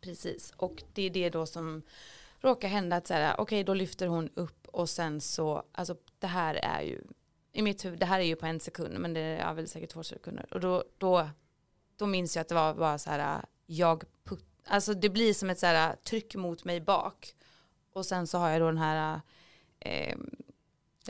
[0.00, 0.52] Precis.
[0.56, 1.82] Och det är det då som
[2.40, 6.26] råkar hända att så här, okej då lyfter hon upp och sen så, alltså det
[6.26, 7.02] här är ju,
[7.52, 9.90] i mitt huvud, det här är ju på en sekund men det är väl säkert
[9.90, 10.46] två sekunder.
[10.50, 11.28] Och då, då,
[11.96, 15.50] då minns jag att det var bara så här, jag put, alltså det blir som
[15.50, 17.34] ett så här tryck mot mig bak.
[17.92, 19.20] Och sen så har jag då den här
[19.78, 20.16] eh,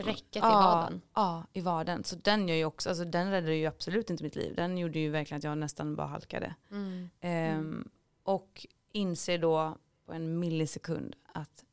[0.05, 1.01] Räcket i ja, vaden?
[1.15, 2.05] Ja, i vaden.
[2.05, 4.55] Så den gör ju också, alltså den räddade ju absolut inte mitt liv.
[4.57, 6.55] Den gjorde ju verkligen att jag nästan bara halkade.
[6.71, 7.11] Mm.
[7.21, 7.89] Ehm,
[8.23, 11.65] och inser då på en millisekund att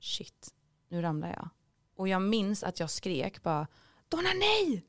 [0.00, 0.54] shit,
[0.88, 1.48] nu ramlar jag.
[1.96, 3.66] Och jag minns att jag skrek bara
[4.10, 4.84] Donna nej!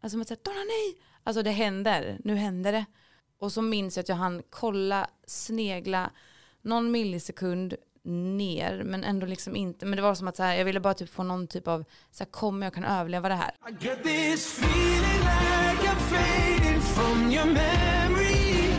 [0.00, 0.98] Alltså man säger Donna nej!
[1.24, 2.84] Alltså det händer, nu händer det.
[3.38, 6.10] Och så minns jag att jag hann kolla, snegla
[6.62, 9.86] någon millisekund ner men ändå liksom inte.
[9.86, 11.84] Men det var som att så här, jag ville bara typ få någon typ av,
[12.10, 13.50] så här, kommer jag kan överleva det här?
[13.68, 18.70] I get this feeling like I'm fading from your memory.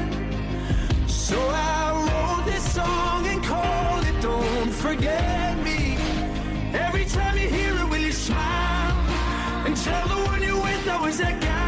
[1.07, 5.97] So I wrote this song and called it Don't Forget Me.
[6.73, 7.60] Every time you hear
[9.83, 11.60] tell the one you're with, was that guy.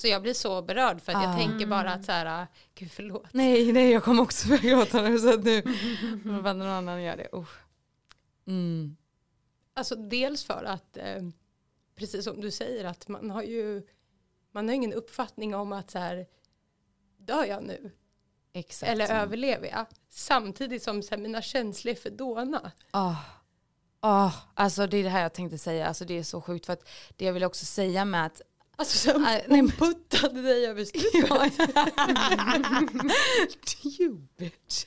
[0.00, 1.36] Alltså jag blir så berörd för att jag Ah.
[1.36, 3.26] tänker bara att så här, gud förlåt.
[3.32, 5.62] Nej, nej, jag kommer också börja gråta nu så att nu,
[6.24, 7.28] om någon annan gör det.
[7.32, 7.58] Usch.
[8.46, 8.96] Mm.
[9.74, 11.22] Alltså dels för att, eh,
[11.94, 13.82] precis som du säger, att man har ju,
[14.52, 16.26] man har ingen uppfattning om att så här,
[17.18, 17.90] dör jag nu?
[18.52, 18.92] Exakt.
[18.92, 19.86] Eller överlever jag?
[20.08, 22.72] Samtidigt som så här, mina känslor är för dåna.
[22.90, 23.14] Ah.
[24.00, 26.72] Ah, alltså det är det här jag tänkte säga, alltså det är så sjukt för
[26.72, 28.42] att det jag vill också säga med att
[28.80, 31.30] Alltså som Nej, men- puttade dig över stupet.
[34.00, 34.84] you bitch.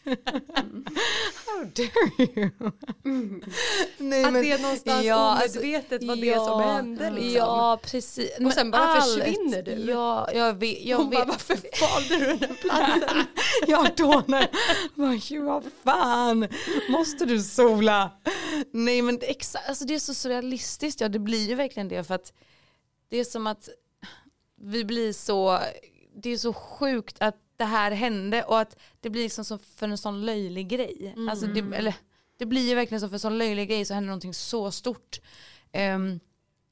[1.45, 2.49] How dare you?
[3.97, 7.31] Nej, Att det någonstans alltså, omedvetet var det som hände liksom.
[7.35, 8.31] Ja, precis.
[8.45, 9.71] Och sen bara försvinner du.
[9.71, 10.83] Ja, jag vet.
[10.85, 11.27] Jag Hon bara, vet.
[11.27, 13.25] varför valde du den här platsen?
[13.67, 14.47] jag dånar.
[14.95, 16.47] Bara, "Jo, vad fan,
[16.89, 18.11] måste du sola?
[18.71, 22.03] Nej men det, exa- alltså, det är så surrealistiskt, ja det blir ju verkligen det
[22.03, 22.33] för att
[23.09, 23.69] det är som att
[24.63, 25.59] vi blir så,
[26.15, 29.87] det är så sjukt att det här hände och att det blir liksom som för
[29.87, 31.15] en sån löjlig grej.
[31.29, 31.95] Alltså det, eller,
[32.37, 35.21] det blir ju verkligen som för en sån löjlig grej så händer någonting så stort.
[35.71, 36.19] Ehm,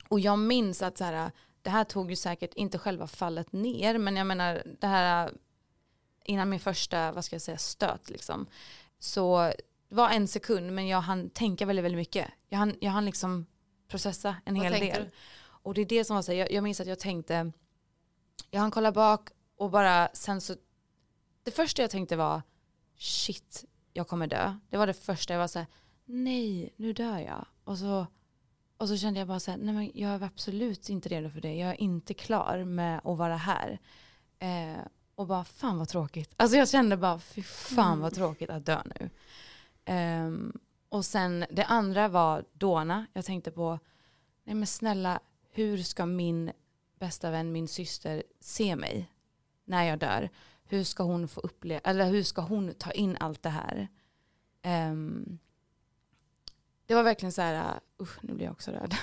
[0.08, 3.98] och jag minns att så här, det här tog ju säkert inte själva fallet ner
[3.98, 5.32] men jag menar det här
[6.26, 8.48] innan min första, vad ska jag säga, stöt liksom.
[9.00, 9.54] Så
[9.90, 12.28] det var en sekund men jag hann tänka väldigt, väldigt mycket.
[12.50, 13.46] Jag hann, jag hann liksom
[13.88, 15.04] processa en Vad hel del.
[15.04, 15.12] du?
[15.42, 17.52] Och det är det som var så här, jag, jag minns att jag tänkte,
[18.50, 20.56] jag hann kolla bak och bara sen så,
[21.44, 22.42] det första jag tänkte var
[22.98, 24.58] shit, jag kommer dö.
[24.70, 25.68] Det var det första jag var så här,
[26.06, 27.46] nej, nu dör jag.
[27.64, 28.08] Och så,
[28.78, 31.42] och så kände jag bara så här, nej men jag är absolut inte redo för
[31.42, 31.56] det.
[31.56, 33.80] Jag är inte klar med att vara här.
[34.40, 34.82] Eh,
[35.16, 36.34] och bara, fan vad tråkigt.
[36.38, 39.10] Alltså jag kände bara, fy fan vad tråkigt att dö nu.
[39.86, 43.06] Ehm, och sen det andra var Dona.
[43.14, 43.80] Jag tänkte på,
[44.44, 45.20] nej men snälla,
[45.52, 46.52] hur ska min
[47.02, 49.12] bästa vän, min syster, se mig
[49.66, 50.30] när jag dör?
[50.72, 53.88] hur ska hon få uppleva, eller hur ska hon ta in allt det här?
[54.64, 55.40] Um,
[56.86, 58.96] det var verkligen så här, uh, usch nu blir jag också röd.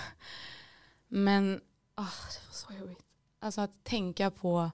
[1.08, 1.60] Men
[1.96, 3.04] oh, det var så jobbigt.
[3.38, 4.70] Alltså att tänka på,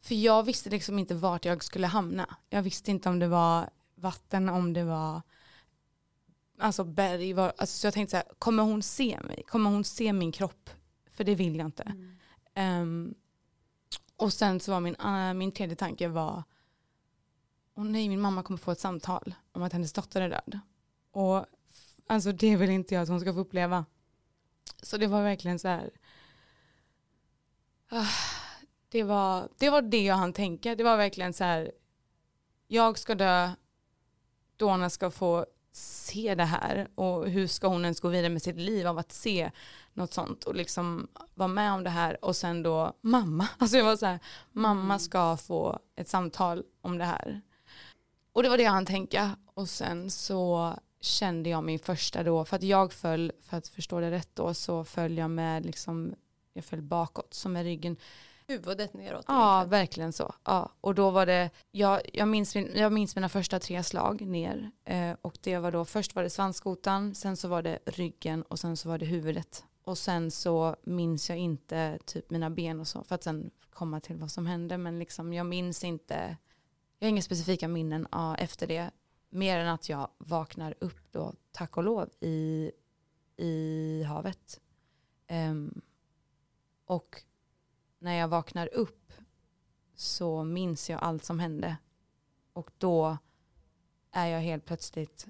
[0.00, 2.36] för jag visste liksom inte vart jag skulle hamna.
[2.50, 5.22] Jag visste inte om det var vatten, om det var
[6.58, 7.32] alltså berg.
[7.32, 9.42] Var, alltså, så jag tänkte så här, kommer hon se mig?
[9.46, 10.70] Kommer hon se min kropp?
[11.14, 11.94] För det vill jag inte.
[12.54, 13.14] Ehm,
[14.16, 16.42] och sen så var min, uh, min tredje tanke var,
[17.74, 20.60] åh nej min mamma kommer få ett samtal om att hennes dotter är död.
[21.10, 21.46] Och
[22.06, 23.84] alltså det vill inte jag att hon ska få uppleva.
[24.82, 25.90] Så det var verkligen så här,
[27.88, 28.06] ah,
[28.88, 30.74] det, var, det var det jag hann tänka.
[30.74, 31.72] Det var verkligen så här,
[32.66, 33.50] jag ska dö,
[34.56, 36.88] Donna ska få se det här?
[36.94, 39.50] Och hur ska hon ens gå vidare med sitt liv av att se
[39.92, 40.44] något sånt?
[40.44, 44.06] Och liksom vara med om det här och sen då mamma, alltså jag var så
[44.06, 44.18] här,
[44.52, 47.40] mamma ska få ett samtal om det här.
[48.32, 49.36] Och det var det jag hann tänka.
[49.54, 54.00] Och sen så kände jag min första då, för att jag föll, för att förstå
[54.00, 56.14] det rätt då, så föll jag med liksom,
[56.52, 57.96] jag föll bakåt, som med ryggen
[58.46, 59.24] Huvudet neråt.
[59.28, 59.70] Ja, egentligen.
[59.70, 60.34] verkligen så.
[60.44, 60.70] Ja.
[60.80, 64.70] Och då var det, jag, jag, minns, min, jag minns mina första tre slag ner.
[64.84, 68.58] Eh, och det var då, först var det svanskotan, sen så var det ryggen och
[68.58, 69.64] sen så var det huvudet.
[69.84, 74.00] Och sen så minns jag inte typ mina ben och så, för att sen komma
[74.00, 74.78] till vad som hände.
[74.78, 76.36] Men liksom jag minns inte,
[76.98, 78.90] jag har inga specifika minnen ja, efter det.
[79.30, 82.70] Mer än att jag vaknar upp då, tack och lov, i,
[83.36, 84.60] i havet.
[85.26, 85.80] Ehm,
[86.86, 87.22] och
[88.04, 89.12] när jag vaknar upp
[89.94, 91.76] så minns jag allt som hände.
[92.52, 93.18] Och då
[94.12, 95.26] är jag helt plötsligt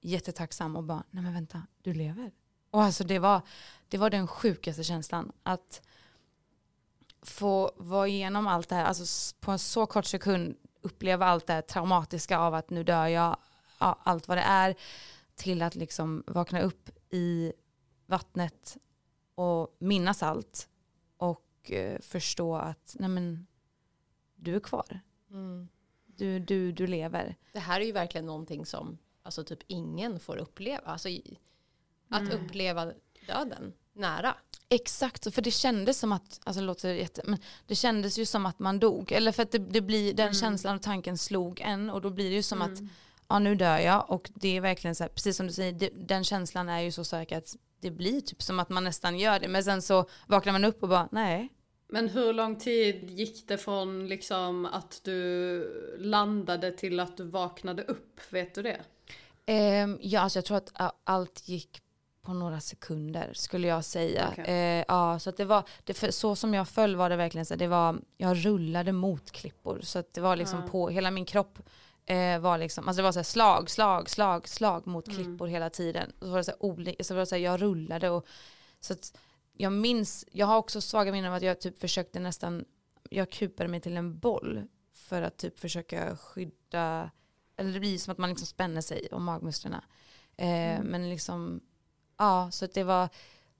[0.00, 2.32] jättetacksam och bara, nej men vänta, du lever.
[2.70, 3.40] Och alltså det var,
[3.88, 5.32] det var den sjukaste känslan.
[5.42, 5.82] Att
[7.22, 11.52] få vara igenom allt det här, alltså på en så kort sekund uppleva allt det
[11.52, 13.36] här traumatiska av att nu dör jag,
[13.78, 14.74] allt vad det är,
[15.34, 17.52] till att liksom vakna upp i
[18.06, 18.76] vattnet
[19.34, 20.68] och minnas allt
[21.62, 23.46] och eh, förstå att nej men,
[24.34, 25.00] du är kvar.
[25.30, 25.68] Mm.
[26.06, 27.36] Du, du, du lever.
[27.52, 30.82] Det här är ju verkligen någonting som alltså typ ingen får uppleva.
[30.84, 31.08] Alltså,
[32.08, 32.92] att uppleva
[33.26, 34.36] döden nära.
[34.68, 38.46] Exakt, för det kändes som att, alltså det låter jätte, men det kändes ju som
[38.46, 39.12] att man dog.
[39.12, 42.30] Eller för att det, det blir, den känslan och tanken slog en och då blir
[42.30, 42.78] det ju som att,
[43.28, 45.90] ja nu dör jag och det är verkligen så här, precis som du säger, det,
[45.94, 49.38] den känslan är ju så stark att det blir typ som att man nästan gör
[49.40, 49.48] det.
[49.48, 51.48] Men sen så vaknar man upp och bara, nej.
[51.88, 57.82] Men hur lång tid gick det från liksom att du landade till att du vaknade
[57.82, 58.20] upp?
[58.30, 58.80] Vet du det?
[59.46, 61.82] Ehm, ja, alltså jag tror att allt gick
[62.22, 64.28] på några sekunder skulle jag säga.
[64.32, 64.44] Okej.
[64.44, 67.46] Eh, ja, så att det var, det, för, så som jag föll var det verkligen
[67.46, 69.80] så det var, jag rullade mot klippor.
[69.82, 70.68] Så att det var liksom Ja.
[70.68, 71.58] på, hela min kropp
[72.06, 75.16] eh, var liksom, alltså det var så slag, slag, slag, slag mot Mm.
[75.24, 76.10] klippor hela tiden.
[76.18, 78.26] Och så var det så här, så var det så här, jag rullade och
[78.80, 79.18] så att
[79.52, 82.64] jag minns, jag har också svaga minnen av att jag typ försökte nästan,
[83.10, 84.62] jag kupade mig till en boll
[84.94, 87.10] för att typ försöka skydda,
[87.56, 89.84] eller det blir som att man liksom spänner sig om magmusklerna.
[90.36, 91.60] Eh, Men liksom,
[92.18, 93.08] ja, så att det var,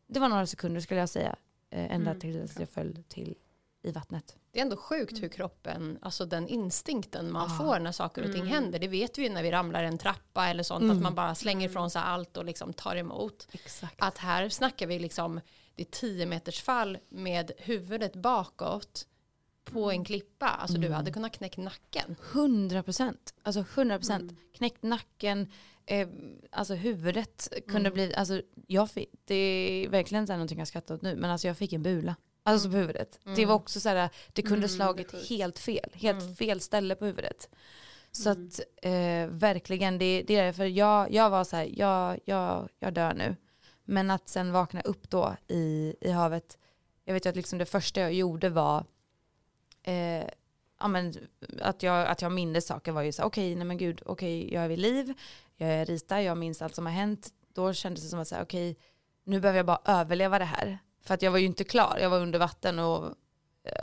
[0.07, 1.37] det var några sekunder skulle jag säga,
[1.71, 3.35] eh, ända Mm, tills jag föll till
[3.83, 4.37] i vattnet.
[4.53, 7.55] Det är ändå sjukt hur kroppen, alltså den instinkten man Ah.
[7.59, 8.53] får när saker och ting Mm.
[8.55, 8.79] händer.
[8.79, 10.97] Det vet vi ju när vi ramlar en trappa eller sånt, Mm.
[10.97, 13.49] att man bara slänger ifrån sig allt och liksom tar emot.
[13.53, 13.95] Exakt.
[13.99, 15.41] Att här snackar vi liksom,
[15.75, 19.07] det är 10 meters fall med huvudet bakåt
[19.65, 20.49] på en klippa.
[20.49, 20.97] Alltså du Mm.
[20.97, 22.17] hade kunnat knäcka nacken.
[22.33, 24.23] 100 procent, alltså 100 procent.
[24.31, 24.37] Mm.
[24.57, 25.51] Knäckt nacken,
[25.87, 26.09] eh,
[26.51, 27.93] alltså huvudet kunde Mm.
[27.95, 31.31] bli, alltså jag fick, det är verkligen så här någonting jag skrattar åt nu, men
[31.31, 32.17] alltså jag fick en bula.
[32.43, 33.19] Alltså på huvudet.
[33.25, 33.49] Det Mm.
[33.49, 35.29] var också så här, det kunde Mm, slagit det sjukt.
[35.31, 36.37] helt fel, helt Mm.
[36.37, 37.49] fel ställe på huvudet.
[38.13, 38.47] Så Mm.
[38.49, 42.93] att eh, verkligen, det, det är därför jag, jag var så här, jag, jag, jag
[42.95, 43.37] dör nu.
[43.85, 46.59] Men att sen vakna upp då i, i havet,
[47.05, 48.85] jag vet ju att liksom det första jag gjorde var
[49.83, 50.25] eh,
[50.81, 51.15] ja, men,
[51.61, 54.55] att, jag, att jag mindes saker var ju så här, okej, nej men gud, okej,
[54.55, 55.15] jag är vid liv,
[55.57, 57.29] jag är Rita, jag minns allt som har hänt.
[57.55, 58.77] Då kändes det som att okej,
[59.25, 60.79] nu behöver jag bara överleva det här.
[61.03, 63.15] För att jag var ju inte klar, jag var under vatten och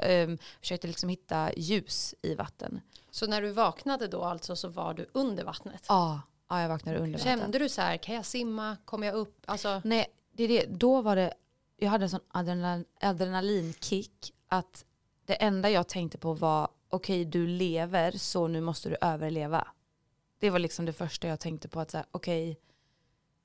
[0.04, 0.30] eh,
[0.62, 2.82] försökte liksom hitta ljus i vatten.
[3.12, 5.86] Så när du vaknade då alltså så var du under vattnet.
[5.88, 7.40] Ja, ja jag vaknade under vatten.
[7.40, 9.44] Kände du så här, kan jag simma, kommer jag upp?
[9.46, 10.66] Alltså, Nej, det är det.
[10.66, 11.34] Då var det,
[11.78, 14.86] jag hade en sån adrenal, adrenalinkick att
[15.26, 19.68] det enda jag tänkte på var okej du lever så nu måste du överleva.
[20.40, 22.60] Det var liksom det första jag tänkte på att säga okej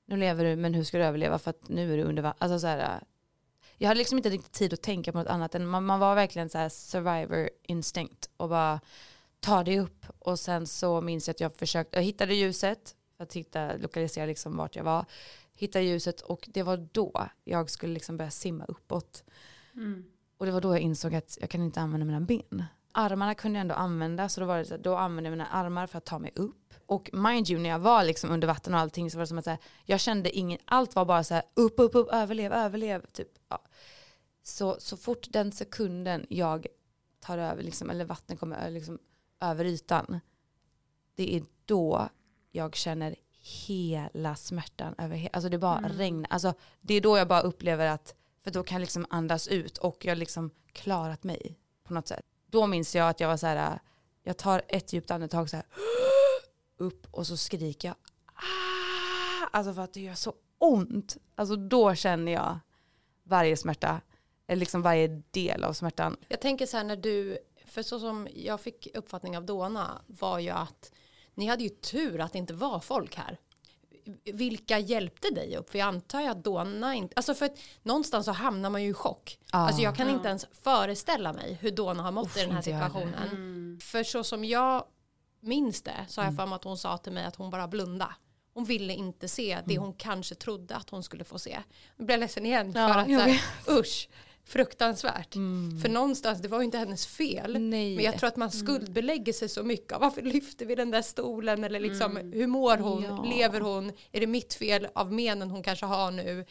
[0.05, 2.37] nu lever du men hur ska du överleva för att nu är du under vatten.
[2.39, 3.03] Alltså så här,
[3.77, 6.15] jag hade liksom inte riktigt tid att tänka på något annat än man, man var
[6.15, 8.79] verkligen så survivor instinct och bara
[9.39, 13.23] ta det upp och sen så minns jag att jag försökte, jag hittade ljuset för
[13.23, 15.05] att hitta, lokalisera liksom vart jag var,
[15.55, 19.23] hittade ljuset och det var då jag skulle liksom börja simma uppåt.
[20.37, 22.63] Och det var då jag insåg att jag kan inte använda mina ben.
[22.91, 25.87] Armarna kunde jag ändå använda så då, var det så då använde jag mina armar
[25.87, 26.64] för att ta mig upp.
[26.85, 29.37] Och mind you när jag var liksom under vatten och allting så var det som
[29.37, 33.05] att här, jag kände ingen, allt var bara så här upp, upp, upp, överlev, överlev.
[33.11, 33.29] Typ.
[33.49, 33.63] Ja.
[34.43, 36.67] Så, så fort den sekunden jag
[37.19, 38.99] tar över, liksom, eller vattnet kommer liksom,
[39.41, 40.19] över ytan,
[41.15, 42.09] det är då
[42.51, 43.15] jag känner
[43.67, 46.27] hela smärtan över Alltså det bara regnar.
[46.29, 49.77] Alltså det är då jag bara upplever att, för då kan jag liksom andas ut
[49.77, 52.25] och jag har liksom klarat mig på något sätt.
[52.47, 53.79] Då minns jag att jag var så här,
[54.23, 55.65] jag tar ett djupt andetag så här,
[56.77, 59.49] upp och så skriker jag, ah!
[59.51, 61.17] alltså för att det gör så ont.
[61.35, 62.59] Alltså då känner jag
[63.23, 64.01] varje smärta,
[64.47, 66.17] eller liksom varje del av smärtan.
[66.27, 70.39] Jag tänker så här när du, för så som jag fick uppfattning av Dona var
[70.39, 70.91] ju att
[71.33, 73.39] ni hade ju tur att det inte var folk här.
[74.33, 75.69] Vilka hjälpte dig upp?
[75.69, 78.89] För jag antar ju att Dona inte, alltså för att någonstans så hamnar man ju
[78.89, 79.39] i chock.
[79.51, 79.57] Ja.
[79.57, 82.61] Alltså jag kan inte ens föreställa mig hur Dona har mått Uff, i den här
[82.61, 83.79] situationen.
[83.81, 84.85] För så som jag
[85.45, 87.67] minns det så har jag för mig att hon sa till mig att hon bara
[87.67, 88.15] blunda.
[88.53, 91.59] Hon ville inte se det hon kanske trodde att hon skulle få se.
[91.97, 94.09] Jag blev ledsen igen Ja, för att jag så här, usch,
[94.47, 95.33] fruktansvärt.
[95.81, 97.59] För någonstans, det var ju inte hennes fel.
[97.59, 97.95] Nej.
[97.95, 101.01] Men jag tror att man skuldbelägger sig så mycket av varför lyfter vi den där
[101.01, 103.23] stolen eller liksom hur mår hon, Ja.
[103.23, 106.45] lever hon, är det mitt fel av menen hon kanske har nu.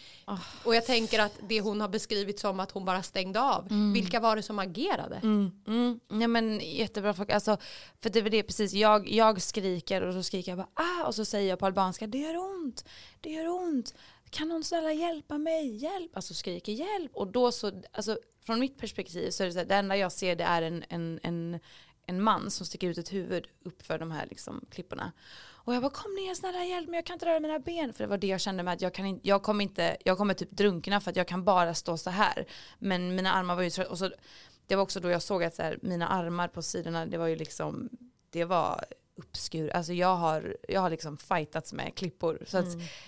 [0.64, 4.20] Och jag tänker att det hon har beskrivit som att hon bara stängde av, vilka
[4.20, 5.16] var det som agerade?
[5.22, 6.00] Mm, mm.
[6.08, 7.34] Nej men jättebra fråga.
[7.34, 7.56] Alltså,
[8.02, 11.14] för det väl det precis, jag, jag skriker och så skriker jag bara ah och
[11.14, 12.84] så säger jag på albanska det gör ont,
[13.20, 13.94] det gör ont.
[14.34, 16.16] Kan någon snälla hjälpa mig, hjälp.
[16.16, 19.66] Alltså skriker hjälp och då så, alltså från mitt perspektiv så är det så här,
[19.66, 21.60] det enda jag ser det är en, en, en,
[22.06, 25.12] en man som sticker ut ett huvud uppför de här liksom, klipporna.
[25.64, 27.92] Och jag bara kom ner snälla hjälp mig jag kan inte röra mina ben.
[27.92, 30.18] För det var det jag kände med att jag, kan in, jag kommer inte, jag
[30.18, 32.46] kommer typ drunkna för att jag kan bara stå så här.
[32.78, 34.10] Men mina armar var ju trötta och så
[34.66, 37.26] det var också då jag såg att så här, mina armar på sidorna, det var
[37.26, 37.88] ju liksom,
[38.30, 38.84] det var
[39.16, 39.70] uppskur.
[39.70, 42.42] Alltså jag har, jag har liksom fightats med klippor.
[42.46, 42.66] Så att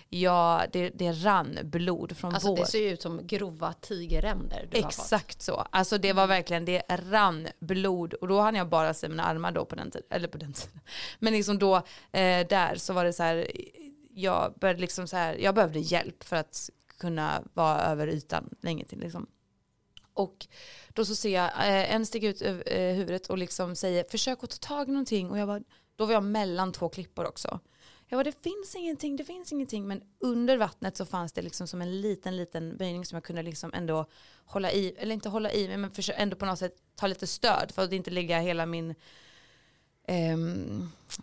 [0.09, 2.63] jag, det, det rann blod från Alltså båda.
[2.63, 4.69] det ser ju ut som grova tigerränder.
[4.73, 5.67] Exakt så.
[5.71, 9.53] Alltså det var verkligen, det rann blod och då hann jag bara se mina armar
[9.53, 10.07] då på den tiden.
[10.11, 10.81] Eller på den tiden.
[11.19, 11.77] Men liksom då,
[12.13, 13.51] eh, där så var det så här,
[14.11, 18.85] jag började liksom så här, jag behövde hjälp för att kunna vara över ytan länge
[18.85, 19.27] till liksom.
[20.15, 20.47] Och
[20.89, 24.61] då så ser jag eh, en stiga ut eh, huvudet och liksom säger försök att
[24.61, 25.63] ta tag i någonting och jag var,
[25.97, 27.61] då var jag mellan två klippor också.
[28.09, 29.87] Jag bara, det finns ingenting, det finns ingenting.
[29.87, 33.43] Men under vattnet så fanns det liksom som en liten, liten böjning som jag kunde
[33.43, 34.07] liksom ändå
[34.45, 37.27] hålla i, eller inte hålla i mig, men försöka ändå på något sätt ta lite
[37.27, 38.95] stöd för att inte lägga hela min,
[40.05, 40.37] eh,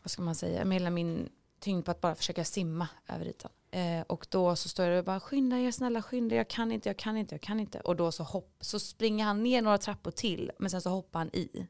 [0.04, 3.52] vad ska man säga, hela min tyngd på att bara försöka simma över ytan.
[3.72, 6.72] Eh, och då så står jag och bara skynda er snälla skynda er, jag kan
[6.72, 7.80] inte, jag kan inte, jag kan inte.
[7.80, 11.20] Och då så, hopp, så springer han ner några trappor till, men sen så hoppar
[11.20, 11.68] han i.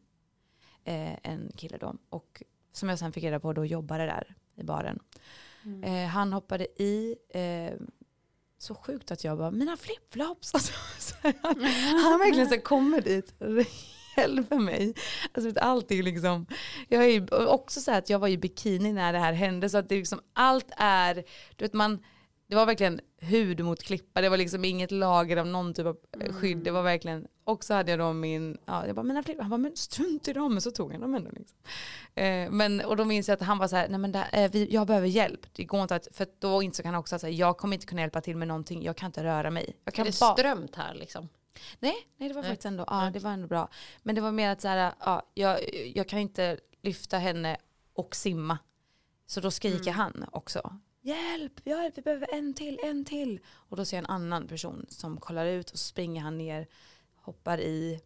[0.84, 1.96] Eh, en kille då.
[2.10, 5.00] Och som jag sen fick reda på då jobbade där i baren.
[5.84, 7.80] Eh, han hoppade i, eh,
[8.58, 10.54] så sjukt att jag bara, mina flipflops.
[10.54, 10.74] Alltså,
[11.24, 11.62] han,
[12.04, 13.34] han verkligen så kommer dit
[14.18, 14.94] hjälper mig.
[15.32, 16.46] Alltså, vet, allt är ju liksom,
[16.88, 19.70] jag är ju också så här att jag var i bikini när det här hände
[19.70, 21.16] så att det liksom, allt är,
[21.56, 22.04] du vet man,
[22.54, 25.98] det var verkligen hud mot klippa, det var liksom inget lager av någon typ av
[26.20, 29.24] eh, skydd, det var verkligen, och så hade jag då min, ja jag bara mina
[29.24, 31.58] flippar, han bara men strunt i dem, men så tog han dem ändå liksom.
[32.16, 34.52] Eh, men, och då minns jag att han var så här, nej men det, eh,
[34.52, 37.58] vi, jag behöver hjälp, det går inte att, för då insåg han också att jag
[37.58, 39.76] kommer inte kunna hjälpa till med någonting, jag kan inte röra mig.
[39.84, 41.30] Jag Är kan det bara, strömt här liksom?
[41.80, 42.52] Nej, nej det var Nej.
[42.52, 43.70] faktiskt ändå, ja det var ändå bra.
[44.04, 45.60] Men det var mer att så här, ja, jag,
[45.96, 47.58] jag kan inte lyfta henne
[47.94, 48.58] och simma.
[49.28, 50.80] Så då skriker han också.
[51.06, 53.40] Hjälp, hjälp, vi behöver en till, en till.
[53.46, 56.68] Och då ser jag en annan person som kollar ut och så springer han ner,
[57.16, 58.02] hoppar i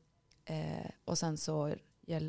[0.45, 1.75] eh, och sen så,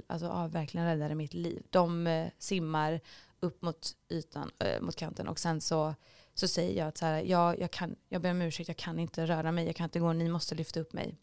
[0.06, 1.66] alltså ja, verkligen räddade mitt liv.
[1.70, 3.00] De eh, simmar
[3.40, 5.94] upp mot ytan, eh, mot kanten och sen så
[6.34, 8.98] så säger jag att så här, ja, jag, kan, jag ber om ursäkt, jag kan
[8.98, 11.18] inte röra mig, jag kan inte gå, ni måste lyfta upp mig.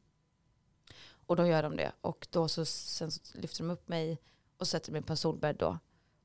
[1.08, 1.92] Och då gör de det.
[2.02, 4.22] Och då så, sen så lyfter de upp mig
[4.58, 5.80] och sätter mig på en solbädd då.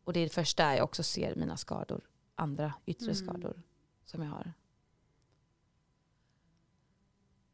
[0.04, 2.00] Och det är först där jag också ser mina skador,
[2.40, 3.62] andra yttre skador
[4.04, 4.52] som jag har.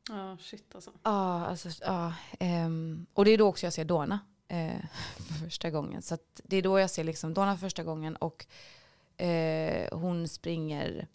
[0.09, 0.93] Ja, shit alltså.
[1.03, 4.85] Ja, alltså, ja, ehm, och det är då också jag ser Dona eh,
[5.17, 6.03] för första gången.
[6.03, 8.47] Så det är då jag ser liksom för första gången och
[9.17, 11.09] eh, hon springer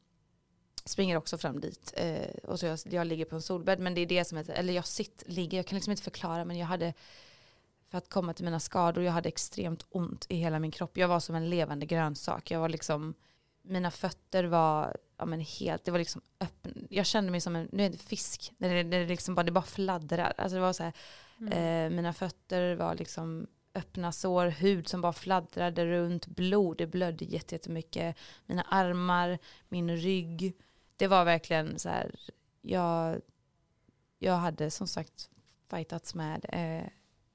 [0.85, 1.93] springer också fram dit.
[1.97, 4.49] Eh, och så jag, jag ligger på en solbädd men det är det som är,
[4.49, 6.93] eller jag sitter, ligger, jag kan liksom inte förklara men jag hade
[7.89, 10.97] för att komma till mina skador, jag hade extremt ont i hela min kropp.
[10.97, 12.51] Jag var som en levande grönsak.
[12.51, 13.13] Jag var liksom,
[13.61, 16.87] mina fötter var ja, men helt, det var liksom öppen.
[16.89, 19.43] Jag kände mig som en, nu är det fisk, när det, när det, liksom bara,
[19.43, 20.33] det bara fladdrar.
[20.37, 20.93] Alltså det var så här,
[21.51, 27.25] eh, mina fötter var liksom öppna sår, hud som bara fladdrade runt, blod, det blödde
[27.25, 28.15] jätte- jättemycket.
[28.45, 29.39] Mina armar,
[29.69, 30.53] min rygg.
[30.95, 32.15] Det var verkligen så här,
[32.61, 33.21] jag,
[34.19, 35.29] jag hade som sagt
[35.69, 36.87] fightats med eh,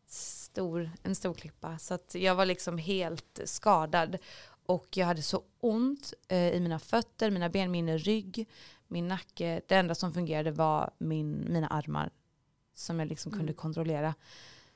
[0.08, 1.78] stor, en stor klippa.
[1.78, 4.18] Så att jag var liksom helt skadad.
[4.66, 8.48] Och jag hade så ont eh, i mina fötter, mina ben, min rygg,
[8.88, 9.60] min nacke.
[9.68, 12.10] Det enda som fungerade var min, mina armar.
[12.74, 14.14] Som jag liksom kunde kontrollera.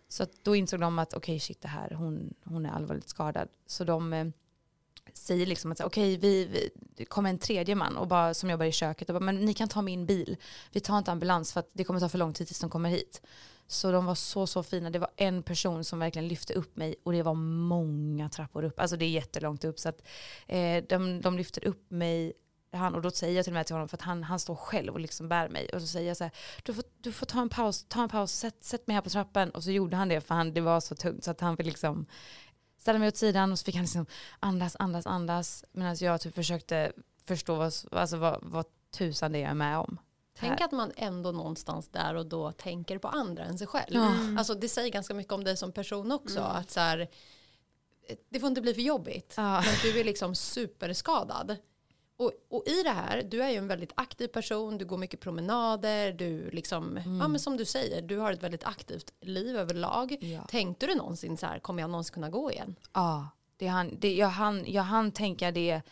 [0.08, 3.48] Så då insåg de att okej shit det här, hon, hon är allvarligt skadad.
[3.66, 4.26] Så de eh,
[5.12, 8.66] säger liksom att okej vi, vi det kommer en tredje man och bara, som jobbar
[8.66, 10.36] i köket och bara, men ni kan ta min bil.
[10.72, 12.90] Vi tar inte ambulans för att det kommer ta för lång tid tills de kommer
[12.90, 13.22] hit.
[13.70, 14.90] Så de var så så fina.
[14.90, 18.80] Det var en person som verkligen lyfte upp mig och det var många trappor upp.
[18.80, 20.02] Alltså det är jättelångt upp så att
[20.46, 22.32] eh, de, de lyfter upp mig
[22.72, 24.54] han, och då säger jag till och med till honom för att han, han står
[24.54, 27.26] själv och liksom bär mig och så säger jag så här du får, du får
[27.26, 29.96] ta en paus, ta en paus, sätt, sätt mig här på trappan och så gjorde
[29.96, 32.06] han det för han, det var så tungt så att han fick liksom
[32.78, 34.06] ställa mig åt sidan och så fick han liksom
[34.40, 36.92] andas, andas, andas medan jag typ försökte
[37.26, 39.98] förstå vad, alltså vad, vad tusan det är jag är med om.
[40.40, 40.66] Tänk Här.
[40.66, 43.94] att man ändå någonstans där och då tänker på andra än sig själv.
[43.94, 44.14] Ja.
[44.38, 46.40] Alltså det säger ganska mycket om dig som person också.
[46.40, 47.08] Att så här,
[48.28, 49.34] det får inte bli för jobbigt.
[49.36, 49.60] Ja.
[49.60, 51.56] Men du är liksom superskadad.
[52.16, 55.20] Och, och i det här, du är ju en väldigt aktiv person, du går mycket
[55.20, 60.16] promenader, du liksom, ja men som du säger, du har ett väldigt aktivt liv överlag.
[60.20, 60.46] Ja.
[60.48, 62.74] Tänkte du någonsin så här, kommer jag någonsin kunna gå igen?
[62.92, 65.82] Ja, det han, det, jag, hann, jag hann tänka det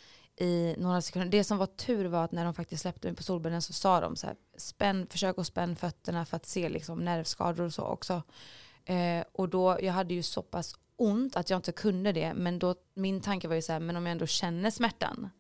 [0.41, 1.29] i några sekunder.
[1.29, 4.01] Det som var tur var att när de faktiskt släppte mig på solbädden så sa
[4.01, 7.83] de så här, spänn, försök att spänna fötterna för att se liksom nervskador och så
[7.83, 8.23] också.
[8.85, 12.59] Eh, och då, jag hade ju så pass ont att jag inte kunde det, men
[12.59, 15.31] då, min tanke var ju så här, men om jag ändå känner smärtan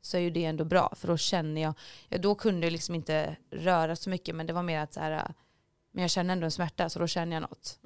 [0.00, 1.74] så är ju det ändå bra, för då känner jag,
[2.08, 5.00] ja, då kunde jag liksom inte röra så mycket, men det var mer att så
[5.00, 5.34] här,
[5.92, 7.78] men jag känner ändå en smärta, så då känner jag något.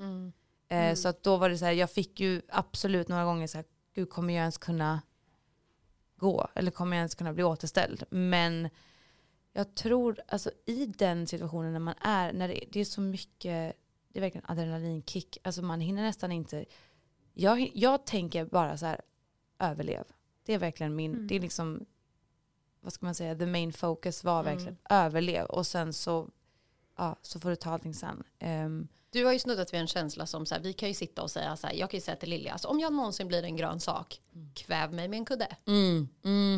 [0.69, 3.59] Eh, Så att då var det så här, jag fick ju absolut några gånger så
[3.59, 3.65] här,
[3.95, 5.01] gud kommer jag ens kunna
[6.23, 6.49] gå?
[6.55, 8.05] Eller kommer jag ens kunna bli återställd?
[8.11, 8.69] Men
[9.53, 13.77] jag tror, alltså i den situationen när man är, när det, det är så mycket,
[14.09, 16.65] det är verkligen adrenalinkick, alltså man hinner nästan inte,
[17.35, 19.01] jag, jag tänker bara så här,
[19.59, 20.05] överlev.
[20.45, 21.87] Det är verkligen min, det är liksom,
[22.81, 26.31] vad ska man säga, the main focus var verkligen överlev och sen så,
[26.97, 28.25] ja, så får du ta allting sen.
[28.39, 31.23] Ehm, Du har ju snuddat vid en känsla som så här, vi kan ju sitta
[31.23, 33.43] och säga så här, jag kan ju säga till Lilja, alltså, om jag någonsin blir
[33.45, 34.21] en grön sak,
[34.55, 35.49] kväv mig med en kudde.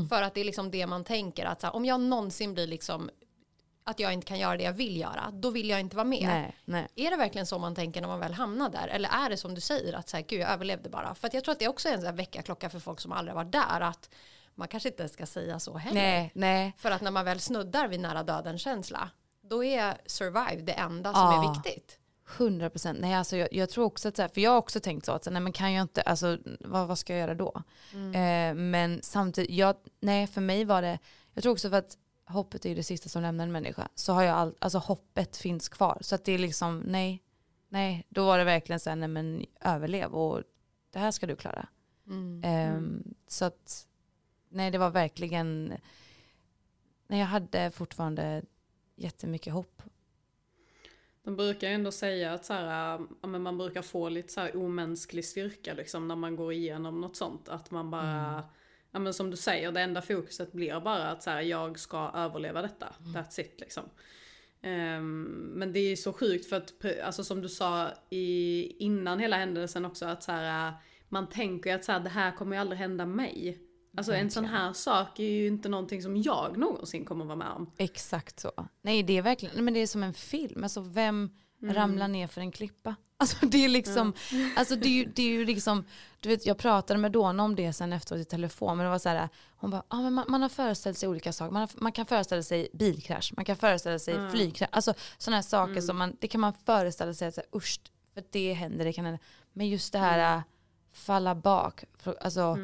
[0.09, 2.67] För att det är liksom det man tänker, att så här, om jag någonsin blir
[2.67, 3.11] liksom,
[3.85, 6.23] att jag inte kan göra det jag vill göra, då vill jag inte vara med.
[6.23, 6.89] nej, nej.
[6.95, 8.89] Är det verkligen så man tänker när man väl hamnar där?
[8.89, 11.15] Eller är det som du säger att så här, gud jag överlevde bara?
[11.15, 13.13] För att jag tror att det också är en sån här väckarklocka för folk som
[13.13, 13.81] aldrig varit där.
[13.81, 14.11] Att
[14.55, 16.01] man kanske inte ska säga så heller.
[16.01, 16.75] Nej, nej.
[16.79, 19.11] För att när man väl snuddar vid nära döden känsla,
[19.43, 21.45] då är survive det enda som Ja.
[21.45, 21.99] är viktigt.
[22.39, 22.99] 100 procent.
[23.01, 25.13] Nej, alltså jag, jag tror också att så här, för jag har också tänkt så
[25.13, 27.63] att nej, men kan jag inte, alltså vad, vad ska jag göra då?
[28.15, 30.99] Eh, men samtidigt, jag, nej för mig var det,
[31.33, 34.13] jag tror också för att hoppet är ju det sista som lämnar en människa, så
[34.13, 35.99] har jag all, alltså hoppet finns kvar.
[36.01, 37.23] Så att det är liksom, nej,
[37.69, 40.43] nej, då var det verkligen så här, nej men överlev och
[40.91, 41.69] det här ska du klara.
[42.45, 43.87] Ehm, så att,
[44.49, 45.75] nej det var verkligen,
[47.07, 48.43] nej jag hade fortfarande
[48.97, 49.83] jättemycket hopp.
[51.25, 54.41] De brukar ju ändå säga att så här, ja, men man brukar få lite så
[54.41, 57.49] här omänsklig styrka liksom när man går igenom något sånt.
[57.49, 58.45] Att man bara,
[58.91, 62.11] ja men som du säger, det enda fokuset blir bara att så här, jag ska
[62.15, 62.95] överleva detta.
[63.15, 63.85] That's it liksom.
[64.63, 65.23] Ehm,
[65.55, 66.73] men det är så sjukt för att,
[67.03, 70.73] alltså som du sa i, innan hela händelsen också, att så här,
[71.09, 73.59] man tänker ju att så här, det här kommer ju aldrig hända mig.
[73.97, 77.51] Alltså en sån här sak är ju inte någonting som jag någonsin kommer vara med
[77.51, 77.71] om.
[77.77, 78.53] Exakt så.
[78.83, 80.63] Nej det är verkligen, men det är som en film.
[80.63, 81.31] Alltså vem
[81.63, 82.95] ramlar ner för en klippa?
[83.17, 84.13] Alltså det är liksom,
[84.57, 85.85] alltså det är, ju, det är ju liksom,
[86.21, 88.99] du vet jag pratade med Donna om det sen efteråt i telefon, men det var
[88.99, 91.71] så här, hon bara, ah, men man, man har föreställt sig olika saker, man, har,
[91.75, 95.97] man kan föreställa sig bilkrasch, man kan föreställa sig flygkrasch, alltså sådana här saker som
[95.97, 97.81] man, det kan man föreställa sig att så här, usch,
[98.15, 99.21] för det händer, det kan hända.
[99.53, 100.43] Men just det här, äh,
[100.93, 101.85] falla bak,
[102.21, 102.59] alltså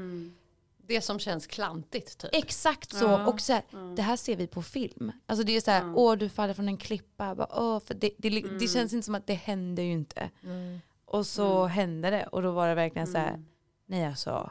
[0.90, 2.30] Det som känns klantigt typ.
[2.32, 3.04] Exakt så.
[3.04, 3.62] Ja, och så här,
[3.96, 5.12] det här ser vi på film.
[5.26, 7.34] Alltså det är så här, åh du faller från en klippa.
[7.34, 8.28] Bara, åh, för det, det,
[8.58, 10.30] det känns inte som att det händer ju inte.
[11.04, 12.26] Och så hände det.
[12.26, 13.44] Och då var det verkligen så här,
[13.86, 14.50] nej alltså,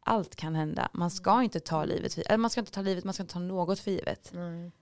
[0.00, 0.88] allt kan hända.
[0.92, 3.32] Man ska inte ta livet för eller man ska inte ta livet, man ska inte
[3.32, 4.30] ta något för givet.
[4.34, 4.72] Nej.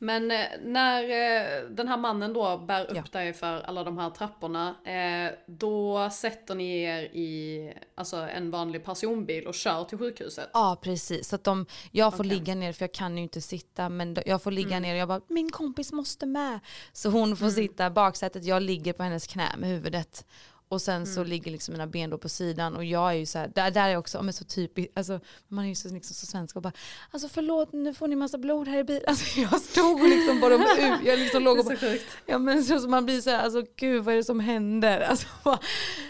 [0.00, 3.04] Men eh, när eh, den här mannen då bär upp Ja.
[3.12, 8.84] dig för alla de här trapporna, eh, då sätter ni er i alltså, en vanlig
[8.84, 10.50] personbil och kör till sjukhuset?
[10.52, 12.38] Ja precis, så att de, jag får Okej.
[12.38, 15.08] ligga ner för jag kan ju inte sitta men jag får ligga ner och jag
[15.08, 16.60] bara min kompis måste med.
[16.92, 20.26] Så hon får sitta i baksätet, jag ligger på hennes knä med huvudet.
[20.68, 23.38] Och sen så ligger liksom mina ben då på sidan och jag är ju så
[23.38, 26.14] här, där, där är jag också, men så typiskt, alltså man är ju så, liksom,
[26.14, 26.72] så svensk och bara,
[27.10, 29.02] alltså förlåt nu får ni massa blod här i bilen.
[29.08, 31.96] Alltså jag stod och liksom bara ut, jag liksom låg och bara.
[32.26, 35.00] Ja men så, så man blir så här, alltså gud vad är det som händer?
[35.00, 35.58] Alltså, bara,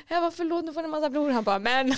[0.08, 1.32] jag bara förlåt nu får ni massa blod.
[1.32, 1.94] Han bara men.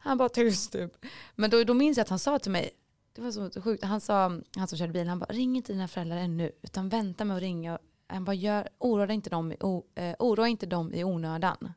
[0.00, 0.92] Han bara tyst typ.
[1.34, 2.70] Men då, då minns jag att han sa till mig,
[3.14, 5.88] det var så sjukt, han sa, han som körde bilen, han bara ring inte dina
[5.88, 7.78] föräldrar ännu utan vänta med att ringa.
[8.06, 11.72] Han bara gör, oroa, inte dem, o, eh, oroa inte dem i onödan.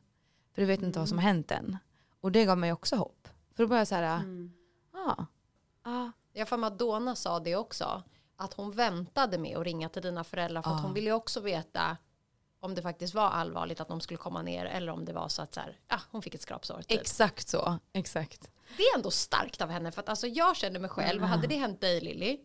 [0.54, 1.76] För du vet inte vad som har hänt än.
[2.20, 3.28] Och det gav mig också hopp.
[3.54, 4.52] För då började jag så här, Mm.
[4.92, 5.26] ja,
[5.84, 8.02] ja, Jag får att Donna sa det också.
[8.36, 10.82] Att hon väntade med att ringa till dina föräldrar för att Ja.
[10.82, 11.96] hon ville ju också veta
[12.60, 15.42] om det faktiskt var allvarligt att de skulle komma ner eller om det var så
[15.42, 16.82] att så här, ja, hon fick ett skrapsår.
[16.82, 17.00] Typ.
[17.00, 18.50] exakt så, exakt.
[18.76, 21.56] Det är ändå starkt av henne för att alltså jag känner mig själv, hade det
[21.56, 22.40] hänt dig Lilly,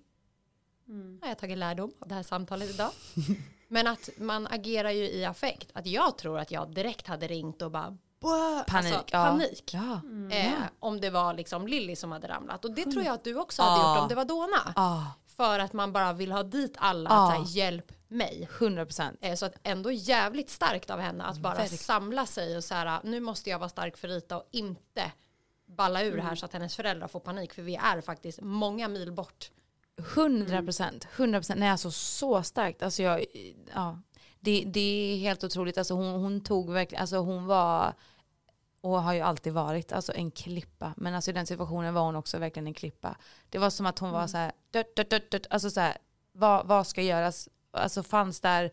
[1.21, 2.91] har jag tagit lärdom av det här samtalet idag.
[3.68, 5.70] Men att man agerar ju i affekt.
[5.74, 7.97] Att jag tror att jag direkt hade ringt och bara!
[8.68, 9.24] Panik, alltså, ja.
[9.26, 9.74] panik.
[9.74, 10.01] Ja,
[10.32, 12.66] Eh, om det var liksom Lilly som hade ramlat.
[12.66, 14.74] Och det tror jag att du också hade gjort om det var Dona.
[15.38, 18.49] För att man bara vill ha dit alla, att här, hjälp mig.
[18.59, 19.18] 100 procent.
[19.22, 21.78] Eh, Så att ändå jävligt starkt av henne att bara Verkligen.
[21.78, 25.11] samla sig och så här, nu måste jag vara stark för Rita och inte
[25.68, 29.11] balla ur här så att hennes föräldrar får panik för vi är faktiskt många mil
[29.11, 29.51] bort.
[29.97, 31.59] 100 procent, 100 procent.
[31.59, 32.83] Nej alltså så starkt.
[32.83, 33.25] Alltså jag,
[33.73, 33.99] ja,
[34.39, 34.79] det, det
[35.13, 35.77] är helt otroligt.
[35.77, 37.93] Alltså hon, hon tog verkligen, alltså hon var
[38.81, 40.93] och har ju alltid varit alltså en klippa.
[40.97, 43.15] Men alltså i den situationen var hon också verkligen en klippa.
[43.49, 45.47] Det var som att hon var så här, dött, dött, dött, dött.
[45.49, 45.97] alltså så här,
[46.31, 47.49] vad, vad ska göras?
[47.71, 48.71] Alltså fanns där,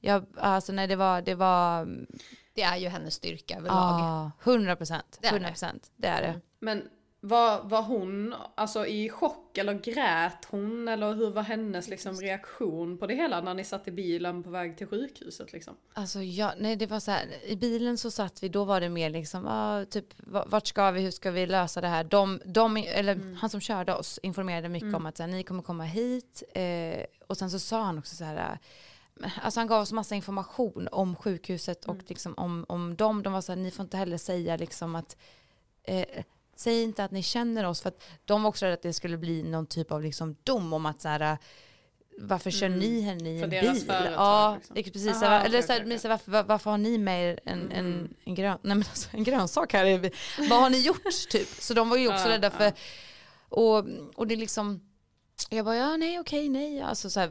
[0.00, 1.88] jag, alltså nej det var, det var,
[2.54, 4.00] Det är ju hennes styrka överlag.
[4.00, 5.36] ja, 100 procent, Det är det.
[5.36, 6.28] 100 procent, det är det.
[6.28, 6.40] Mm.
[6.58, 6.88] Men
[7.28, 10.88] var, var hon alltså i chock eller grät hon?
[10.88, 14.50] Eller hur var hennes liksom reaktion på det hela när ni satt i bilen på
[14.50, 15.76] väg till sjukhuset liksom?
[15.92, 18.88] Alltså ja, nej det var så här, i bilen så satt vi, då var det
[18.88, 22.04] mer liksom, ah, typ va- vart ska vi, hur ska vi lösa det här?
[22.04, 25.62] De, de eller han som körde oss informerade mycket om att så här, ni kommer
[25.62, 28.36] komma hit eh, och sen så sa han också så här,
[29.22, 33.32] eh, alltså han gav oss massa information om sjukhuset och liksom om, om dem, de
[33.32, 35.16] var så här, ni får inte heller säga liksom att
[35.84, 36.04] eh,
[36.56, 39.16] Säg inte att ni känner oss för att de var också rädda att det skulle
[39.18, 41.38] bli någon typ av liksom dom om att så här,
[42.18, 43.86] varför kör ni henne i en deras bil?
[43.86, 44.92] företag, ja, liksom.
[44.92, 45.08] precis.
[45.10, 47.40] Aha, Så här, eller så här, så här, varför, var- varför har ni med er
[47.44, 50.10] en, en, en, grön, nej, men alltså, en grönsak här?
[50.50, 51.48] Vad har ni gjort typ?
[51.48, 52.72] Så de var ju också rädda för,
[53.48, 53.84] och,
[54.14, 54.80] och det är liksom,
[55.50, 56.80] jag bara, ja nej okej nej.
[56.80, 57.30] Alltså, så här,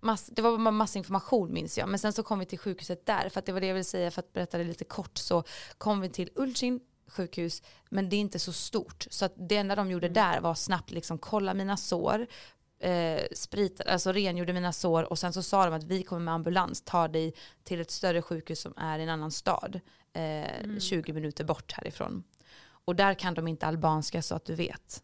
[0.00, 1.88] mass, det var massa information minns jag.
[1.88, 3.84] Men sen så kom vi till sjukhuset där, för att det var det jag ville
[3.84, 5.44] säga, för att berätta det lite kort så
[5.78, 9.06] kom vi till Ulcin sjukhus, men det är inte så stort.
[9.10, 12.26] Så att det enda de gjorde där var snabbt liksom kolla mina sår,
[12.78, 16.34] eh, sprit, alltså rengjorde mina sår och sen så sa de att vi kommer med
[16.34, 17.34] ambulans, ta dig
[17.64, 19.80] till ett större sjukhus som är i en annan stad,
[20.12, 22.24] eh, 20 minuter bort härifrån.
[22.66, 25.02] Och där kan de inte albanska så att du vet.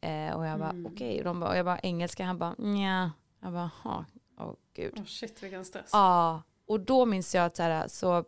[0.00, 3.12] Eh, och jag bara okej, och de och jag bara engelska, han bara nja.
[3.40, 4.04] Jag bara, ja,
[4.38, 4.98] åh gud.
[4.98, 5.90] Oh shit vilken stress.
[5.92, 8.24] Ja, och då minns jag att så här, så,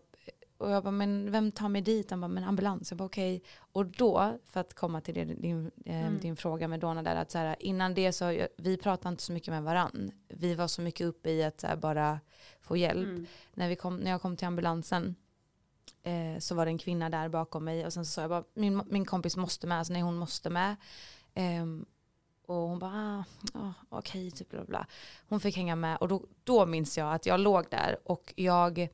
[0.64, 2.10] och jag bara, men vem tar mig dit?
[2.10, 2.90] Han bara, men ambulans.
[2.90, 3.42] Jag bara, okej.
[3.56, 7.30] Och då, för att komma till det, din, eh, din fråga med Donna där, att
[7.30, 10.12] så här, innan det så, vi pratade inte så mycket med varann.
[10.28, 12.20] Vi var så mycket uppe i att här, bara
[12.60, 13.08] få hjälp.
[13.08, 13.26] Mm.
[13.54, 15.14] När, vi kom, när jag kom till ambulansen
[16.02, 18.44] eh, så var det en kvinna där bakom mig och sen så sa jag bara,
[18.54, 20.76] min, min kompis måste med, alltså nej hon måste med.
[21.34, 21.86] Ehm,
[22.46, 24.86] och hon bara, ah, ah, okej, typ bla bla.
[25.28, 28.88] Hon fick hänga med och då, då minns jag att jag låg där och jag,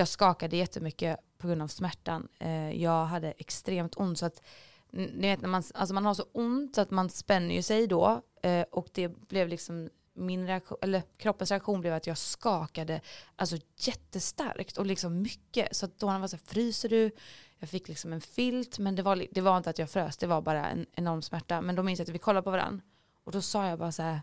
[0.00, 2.28] jag skakade jättemycket på grund av smärtan.
[2.38, 4.42] Eh, jag hade extremt ont så att
[4.90, 7.86] ni vet när man, alltså man har så ont så att man spänner ju sig
[7.86, 13.00] då eh, och det blev liksom min reaktion, eller kroppens reaktion blev att jag skakade
[13.36, 15.76] alltså jättestarkt och liksom mycket.
[15.76, 17.10] Så att då var så här, fryser du?
[17.58, 20.26] Jag fick liksom en filt men det var, det var inte att jag frös, det
[20.26, 21.60] var bara en enorm smärta.
[21.60, 22.84] Men då minns jag att vi kollade på varandra
[23.24, 24.20] och då sa jag bara så här,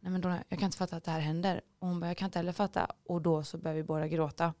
[0.00, 1.60] nej men då, jag kan inte fatta att det här händer.
[1.78, 2.86] Och hon bara, jag kan inte heller fatta.
[3.06, 4.54] Och då så började vi båda gråta.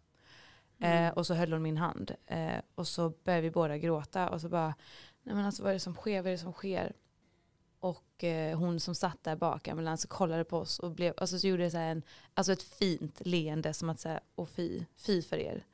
[0.80, 2.14] Eh, och så höll hon min hand.
[2.26, 4.74] Eh, och så började vi båda gråta och så bara,
[5.22, 6.92] nej men alltså vad är det som sker, vad är det som sker?
[7.80, 11.46] Och eh, hon som satt där bak ambulansen kollade på oss och blev, alltså så
[11.46, 12.02] gjorde det så en,
[12.34, 15.64] alltså ett fint leende som att säga, och fy, fy för er.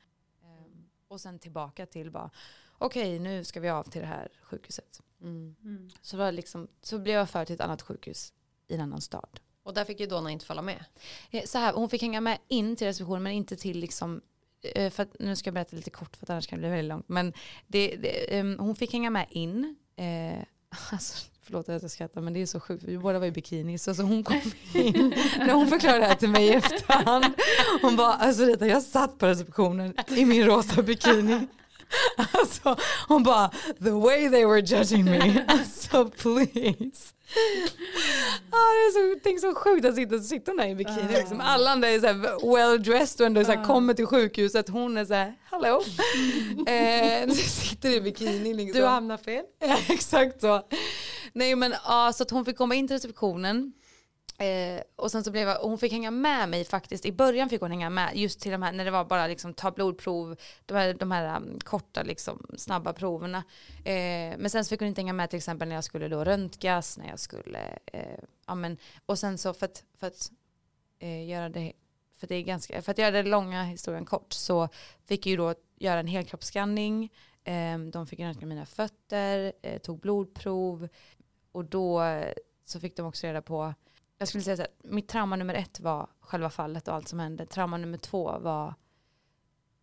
[0.43, 0.65] Eh,
[1.07, 2.29] och sen tillbaka till bara,
[2.77, 5.01] okej nu ska vi av till det här sjukhuset.
[5.21, 5.89] Mm.
[6.01, 8.33] Så, var liksom, så blev jag för till ett annat sjukhus
[8.67, 9.39] i en annan stad.
[9.63, 10.85] Och där fick ju Donna inte följa med.
[11.31, 14.21] Eh, Så här, hon fick hänga med in till receptionen men inte till liksom
[14.75, 16.69] Eh, för att, nu ska jag berätta lite kort för att annars kan det bli
[16.69, 17.09] väldigt långt.
[17.09, 17.33] Men
[17.67, 19.75] det, det, um, hon fick hänga med in.
[19.95, 20.43] Eh,
[20.91, 22.83] alltså, förlåt att jag skrattar men det är så sjukt.
[22.83, 24.41] Vi båda var i bikini så, hon kom
[24.73, 25.13] in.
[25.37, 27.25] När hon förklarade det här till mig i efterhand.
[27.81, 31.47] Hon bara, alltså Rita jag satt på receptionen i min rosa bikini.
[32.31, 32.75] Alltså
[33.07, 33.51] hon bara,
[33.83, 35.45] the way they were judging me.
[35.47, 37.13] Alltså please.
[38.51, 41.13] Ah, det är så, tänk så sjukt att sitta, sitta där i bikini.
[41.13, 41.41] Liksom.
[41.41, 44.69] Alla andra är så här well dressed och ändå så här, kommer till sjukhuset.
[44.69, 45.81] Hon är så här, hallå.
[46.67, 48.81] eh, sitter i bikini liksom.
[48.81, 49.43] Du hamnar fel.
[49.59, 50.61] Ja, exakt så.
[51.33, 53.73] Nej men ja, så att hon fick komma in till receptionen.
[54.37, 57.05] Eh, och sen så blev jag, och hon fick hänga med mig faktiskt.
[57.05, 59.53] I början fick hon hänga med just till de här, när det var bara liksom
[59.53, 63.43] ta blodprov, de här, de här um, korta liksom snabba proverna.
[63.77, 66.23] Eh, men sen så fick hon inte hänga med till exempel när jag skulle då
[66.23, 70.31] röntgas, när jag skulle, eh, ja men, och sen så för att, för att
[70.99, 71.73] eh, göra det,
[72.17, 74.69] för det är ganska, för att göra den långa historien kort så
[75.05, 77.13] fick jag ju då göra en helkroppsskanning,
[77.43, 80.87] eh, de fick röntga mina fötter, eh, tog blodprov
[81.51, 82.33] och då eh,
[82.65, 83.73] så fick de också reda på
[84.17, 87.19] jag skulle säga så här, mitt trauma nummer ett var själva fallet och allt som
[87.19, 87.45] hände.
[87.45, 88.73] Trauma nummer två var,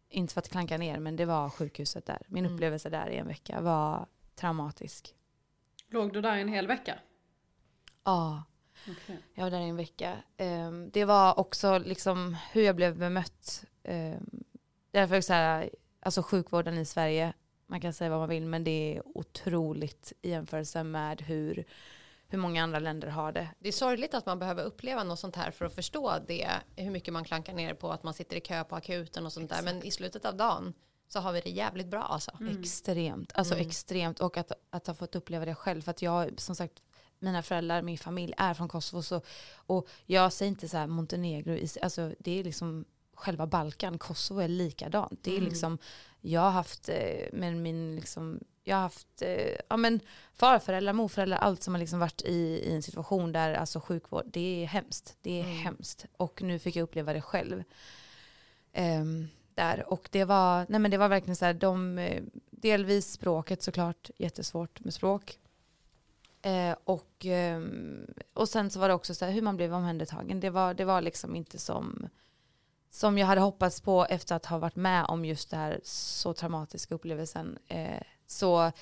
[0.09, 2.22] inte för att klanka ner, men det var sjukhuset där.
[2.28, 2.55] Min Mm.
[2.55, 5.14] upplevelse där i en vecka var traumatisk.
[5.89, 6.99] Låg du där en hel vecka?
[8.05, 8.45] Ja,
[9.35, 10.16] jag var där i en vecka.
[10.37, 13.64] Ehm, det var också liksom hur jag blev bemött.
[13.85, 14.45] Um,
[14.91, 15.70] därför så här,
[16.01, 17.33] alltså sjukvården i Sverige,
[17.66, 21.64] man kan säga vad man vill, men det är otroligt i jämförelse med hur,
[22.33, 23.49] hur många andra länder har det.
[23.59, 26.91] Det är sorgligt att man behöver uppleva något sånt här för att förstå det, hur
[26.91, 29.62] mycket man klankar ner på att man sitter i kö på akuten och sånt där.
[29.62, 30.74] Men i slutet av dagen
[31.09, 32.30] så har vi det jävligt bra alltså.
[32.61, 33.66] Extremt, alltså Mm.
[33.66, 34.20] extremt.
[34.20, 35.83] Och att, att ha fått uppleva det själv.
[35.83, 36.83] För att jag, som sagt,
[37.18, 39.03] mina föräldrar, min familj är från Kosovo.
[39.03, 39.20] Så,
[39.55, 43.99] och jag säger inte så här Montenegro, alltså det är liksom själva Balkan.
[43.99, 45.18] Kosovo är likadant.
[45.22, 45.49] Det är Mm.
[45.49, 45.78] liksom,
[46.20, 50.01] jag har haft, eh, med min liksom, jag har haft eh, ja, men
[50.35, 54.63] farföräldrar, morföräldrar, allt som har liksom varit i, i en situation där alltså sjukvård, det
[54.63, 55.17] är hemskt.
[55.23, 55.57] Det är Mm.
[55.57, 56.07] hemskt.
[56.17, 57.63] Och nu fick jag uppleva det själv.
[58.73, 59.93] Ehm, där.
[59.93, 64.11] Och det var, nej men det var verkligen så här, de, eh, delvis språket såklart,
[64.19, 65.39] jättesvårt med språk.
[66.43, 70.41] Eh, och, ehm, och sen så var det också så här, hur man blev omhändertagen.
[70.41, 72.09] Det var, det var liksom inte som,
[72.91, 76.33] som jag hade hoppats på efter att ha varit med om just det här så
[76.35, 77.59] traumatiska upplevelsen.
[77.69, 78.03] Eh,
[78.33, 78.72] så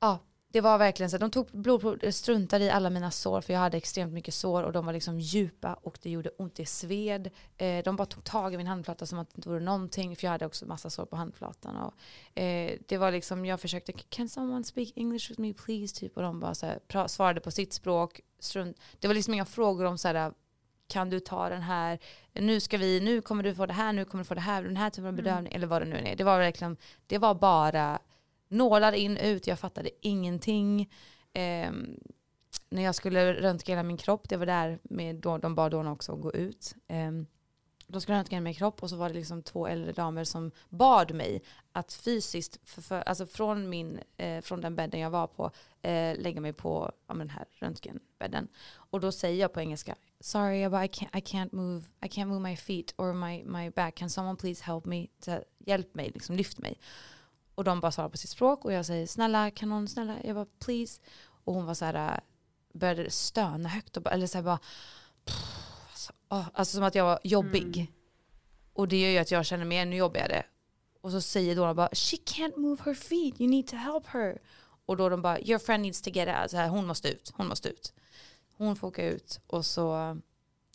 [0.00, 0.18] ja,
[0.54, 1.16] det var verkligen så.
[1.16, 4.62] att De tog blodprov, struntade i alla mina sår för jag hade extremt mycket sår
[4.62, 7.30] och de var liksom djupa och det gjorde ont, det sved.
[7.56, 10.26] Eh, de bara tog tag i min handflata som att det inte vore någonting för
[10.26, 11.76] jag hade också massa sår på handflatan.
[11.76, 16.00] Och, eh, det var liksom, jag försökte, can someone speak English with me please?
[16.00, 18.20] Typ, och de bara så här, svarade på sitt språk.
[18.38, 18.80] Strunt.
[18.98, 20.32] Det var liksom inga frågor om så här,
[20.86, 21.98] kan du ta den här,
[22.32, 24.62] nu ska vi, nu kommer du få det här, nu kommer du få det här,
[24.62, 26.16] den här typen av bedövning, eller vad det nu är.
[26.16, 26.76] Det var verkligen,
[27.06, 27.98] det var bara
[28.48, 30.92] nålar in, ut, jag fattade ingenting.
[31.32, 32.00] Ehm,
[32.68, 35.92] när jag skulle röntga hela min kropp, det var där med, då, de bad Donna
[35.92, 36.74] också att gå ut.
[36.88, 37.26] Ehm,
[37.86, 41.14] de skulle röntga min kropp och så var det liksom två äldre damer som bad
[41.14, 45.50] mig att fysiskt, för, för, alltså från, min, eh, från den bädden jag var på,
[45.82, 48.48] eh, lägga mig på ja, den här röntgenbädden.
[48.74, 49.94] Och då säger jag på engelska,
[50.24, 53.70] sorry but I can't, I can't move, I can't move my feet or my, my
[53.70, 56.80] back, can someone please help me, här, hjälp mig, liksom lyft mig.
[57.54, 60.36] Och de bara svarar på sitt språk och jag säger snälla kan någon snälla, jag
[60.36, 61.00] bara please.
[61.44, 62.18] Och hon var så här, äh,
[62.78, 64.58] började stöna högt och bara, eller så här bara,
[65.24, 65.36] pff,
[65.90, 67.92] alltså, åh, alltså som att jag var jobbig.
[68.72, 70.46] Och det gör ju att jag känner mig ännu jobbigare.
[71.00, 74.38] Och så säger Donna bara, she can't move her feet, you need to help her.
[74.86, 77.32] Och då de bara, your friend needs to get out, så här, hon måste ut,
[77.34, 77.92] hon måste ut.
[78.56, 80.16] Hon får åka ut och så,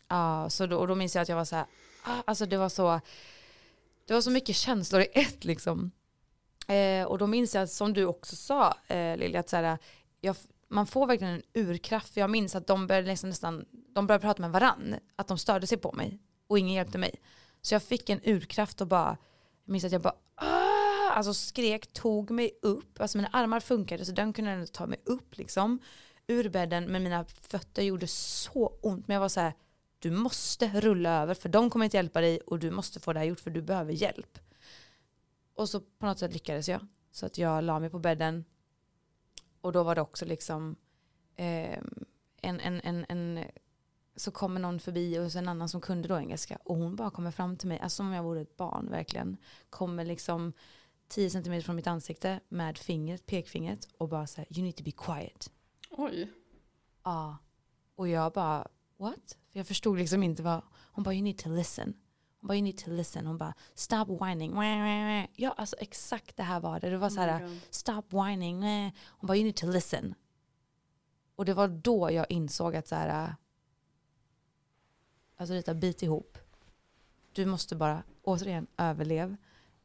[0.08, 1.66] ja, så då, och då minns jag att jag var så här,
[2.06, 3.00] uh, alltså det var så,
[4.06, 5.90] det var så mycket känslor i ett liksom.
[6.68, 9.78] Eh, och då minns jag, som du också sa eh, Lilja, att så här,
[10.20, 10.36] jag,
[10.68, 12.14] man får verkligen en urkraft.
[12.14, 13.64] För jag minns att de började, liksom nästan,
[13.94, 17.14] de började prata med varann, att de störde sig på mig och ingen hjälpte mig.
[17.62, 19.16] Så jag fick en urkraft och bara,
[19.64, 21.10] jag minns att jag bara ah!
[21.10, 25.00] alltså skrek, tog mig upp, alltså mina armar funkade så den kunde ändå ta mig
[25.04, 25.78] upp liksom
[26.30, 29.54] ur bädden men mina fötter gjorde så ont men jag var så här
[29.98, 33.18] du måste rulla över för de kommer inte hjälpa dig och du måste få det
[33.18, 34.38] här gjort för du behöver hjälp.
[35.54, 36.86] Och så på något sätt lyckades jag.
[37.10, 38.44] Så att jag la mig på bädden.
[39.60, 40.76] Och då var det också liksom
[41.36, 41.78] eh,
[42.40, 43.44] en, en, en, en,
[44.16, 46.58] så kommer någon förbi och så en annan som kunde då engelska.
[46.64, 49.36] Och hon bara kommer fram till mig, alltså som om jag vore ett barn verkligen.
[49.70, 50.52] Kommer liksom
[51.08, 54.84] 10 centimeter från mitt ansikte med fingret, pekfingret och bara så här, you need to
[54.84, 55.50] be quiet.
[56.00, 56.32] Oj.
[57.04, 57.36] Ja.
[57.94, 59.38] Och jag bara, what?
[59.52, 61.94] För jag förstod liksom inte vad, hon bara you need to listen.
[62.40, 63.26] Hon bara you need to listen.
[63.26, 64.54] Hon bara stop whining.
[65.36, 66.90] Ja alltså exakt det här var det.
[66.90, 68.62] Det var så här Oh stop whining.
[69.08, 70.14] Hon bara you need to listen.
[71.36, 73.34] Och det var då jag insåg att så här,
[75.36, 76.38] alltså lite bit ihop.
[77.32, 79.36] Du måste bara återigen överlev.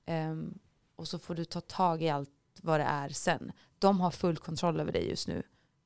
[0.06, 0.60] Ehm,
[0.96, 2.30] och så får du ta tag i allt
[2.62, 3.52] vad det är sen.
[3.80, 5.44] De har full kontroll över dig just nu.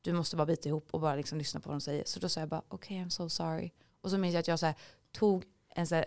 [0.09, 2.03] Du måste bara bita ihop och bara liksom lyssna på vad de säger.
[2.05, 3.71] Så då sa jag bara okej I'm so sorry.
[4.01, 4.75] Och så minns jag att jag så här,
[5.11, 6.05] tog en så här,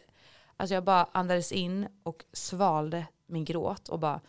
[0.57, 4.21] alltså jag bara andades in och svalde min gråt och bara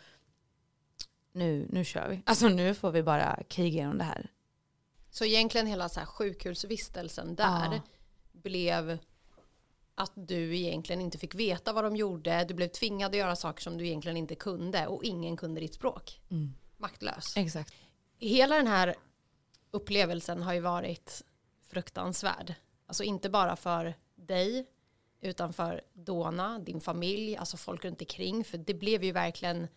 [1.32, 2.21] nu, nu kör vi.
[2.26, 4.32] Alltså nu får vi bara kriga igenom det här.
[5.09, 7.82] Så egentligen hela så här sjukhusvistelsen där Ja.
[8.32, 8.97] blev
[9.95, 12.45] att du egentligen inte fick veta vad de gjorde.
[12.45, 15.74] Du blev tvingad att göra saker som du egentligen inte kunde och ingen kunde ditt
[15.74, 16.21] språk.
[16.78, 17.38] Maktlös.
[17.38, 17.74] Exakt.
[18.17, 18.95] Hela den här
[19.74, 21.21] upplevelsen har ju varit
[21.67, 22.53] fruktansvärd.
[22.86, 24.65] Alltså inte bara för dig
[25.21, 28.43] utan för Dona, din familj, alltså folk runt omkring.
[28.43, 29.67] För det blev ju verkligen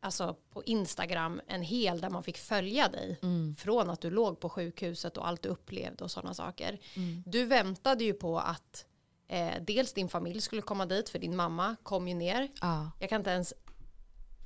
[0.00, 3.18] alltså på Instagram en hel där man fick följa dig
[3.58, 6.78] från att du låg på sjukhuset och allt du upplevde och sådana saker.
[7.26, 8.84] Du väntade ju på att
[9.28, 12.48] eh, dels din familj skulle komma dit för din mamma kom ju ner.
[12.60, 13.54] Ja, Jag kan inte ens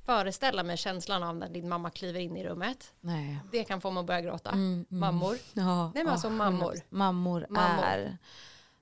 [0.09, 2.93] föreställa mig känslan av när din mamma kliver in i rummet.
[3.01, 3.39] nej.
[3.51, 4.49] Det kan få mig att börja gråta.
[4.51, 5.37] Mm, Mammor.
[5.53, 6.73] Ja, Nej, men ja, alltså mammor.
[6.73, 6.81] 100%.
[6.89, 7.83] Mammor, Mammor.
[7.83, 8.17] är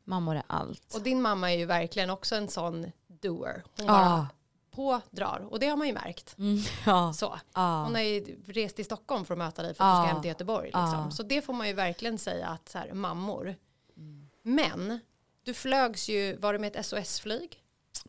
[0.04, 0.96] mammor är allt.
[0.96, 3.64] Och din mamma är ju verkligen också en sån doer.
[3.78, 4.28] Hon bara
[4.72, 5.48] på drar.
[5.50, 6.36] Och det har man ju märkt.
[6.38, 7.40] Mm, ja, Så.
[7.54, 10.04] ja, Hon har ju rest till Stockholm för att möta dig för att du Ja.
[10.06, 10.66] ska hem till Göteborg.
[10.66, 11.12] Liksom.
[11.12, 13.56] Så det får man ju verkligen säga att så här, mammor.
[13.98, 14.30] Mm.
[14.44, 15.00] Men
[15.44, 17.64] du flögs ju, var det med ett SOS-flyg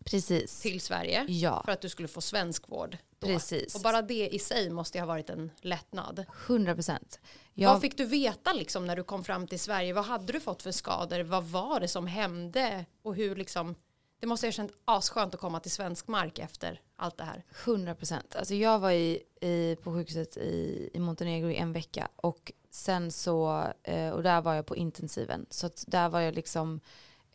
[0.05, 0.61] precis.
[0.61, 2.99] till Sverige Ja, för att du skulle få svensk vård.
[3.19, 3.27] Då.
[3.27, 3.75] precis.
[3.75, 6.25] Och bara det i sig måste ju ha varit en lättnad.
[6.47, 7.21] 100 procent.
[7.23, 9.93] Vad Jag, fick du veta liksom när du kom fram till Sverige?
[9.93, 11.21] Vad hade du fått för skador?
[11.21, 12.85] Vad var det som hände?
[13.03, 13.75] Och hur liksom,
[14.21, 17.45] det måste ha känt asskönt att komma till svensk mark efter allt det här.
[17.65, 18.37] 100 procent.
[18.37, 23.13] Alltså jag var i, i, på sjukhuset i, i Montenegro i en vecka och sen
[23.13, 25.47] så, eh, och där var jag på intensiven.
[25.51, 26.81] Så där var jag liksom,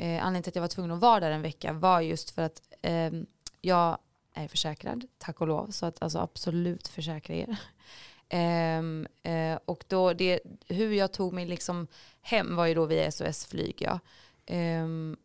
[0.04, 2.42] eh, anledningen till att jag var tvungen att vara där en vecka var just för
[2.42, 3.12] att eh,
[3.62, 3.98] jag
[4.34, 5.68] är försäkrad, tack och lov.
[5.72, 7.58] Så att alltså absolut försäkra er.
[8.80, 11.88] Um, uh, och då det, hur jag tog mig liksom
[12.22, 13.82] hem var ju då via SOS-flyg.
[13.82, 14.00] Ja.
[14.82, 15.18] Um,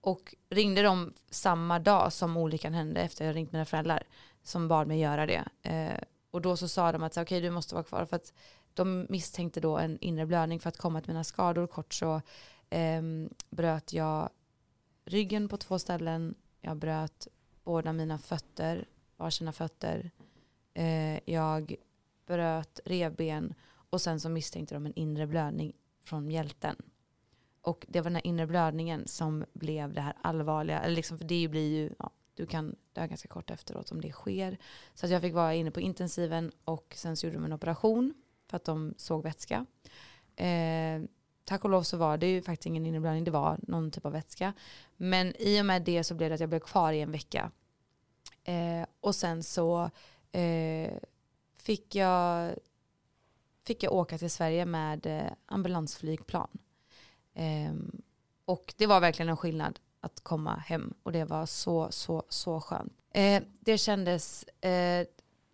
[0.00, 4.02] och ringde dem samma dag som olyckan hände efter jag ringt mina föräldrar
[4.42, 5.44] som bad mig göra det.
[5.68, 5.98] Uh,
[6.30, 8.32] och då så sa de att okej okej du måste vara kvar för att
[8.74, 11.66] de misstänkte då en inre blödning för att komma till mina skador.
[11.66, 12.20] Kort så
[12.70, 13.02] eh,
[13.50, 14.30] bröt jag
[15.04, 16.34] ryggen på två ställen.
[16.60, 17.28] Jag bröt
[17.64, 20.10] båda mina fötter, varsina fötter.
[20.74, 21.74] Eh, jag
[22.26, 23.54] bröt revben
[23.90, 25.72] och sen så misstänkte de en inre blödning
[26.04, 26.76] från mjälten.
[27.62, 31.24] Och det var den här inre blödningen som blev det här allvarliga, eller liksom för
[31.24, 34.58] det blir ju, ja, du kan dö ganska kort efteråt om det sker.
[34.94, 38.14] Så att jag fick vara inne på intensiven och sen så gjorde de en operation
[38.46, 39.66] för att de såg vätska.
[40.36, 41.02] Eh,
[41.46, 44.12] tack och lov så var det ju faktiskt ingen inneblödning, det var någon typ av
[44.12, 44.52] vätska.
[44.96, 47.50] Men i och med det så blev det att jag blev kvar i en vecka.
[48.44, 49.90] Eh, och sen så
[50.32, 50.90] eh,
[51.56, 52.54] fick, jag,
[53.64, 56.48] fick jag åka till Sverige med eh, ambulansflygplan.
[57.34, 58.02] Ehm,
[58.44, 62.60] och det var verkligen en skillnad att komma hem och det var så, så, så
[62.60, 62.92] skönt.
[63.10, 65.06] Eh, det kändes eh,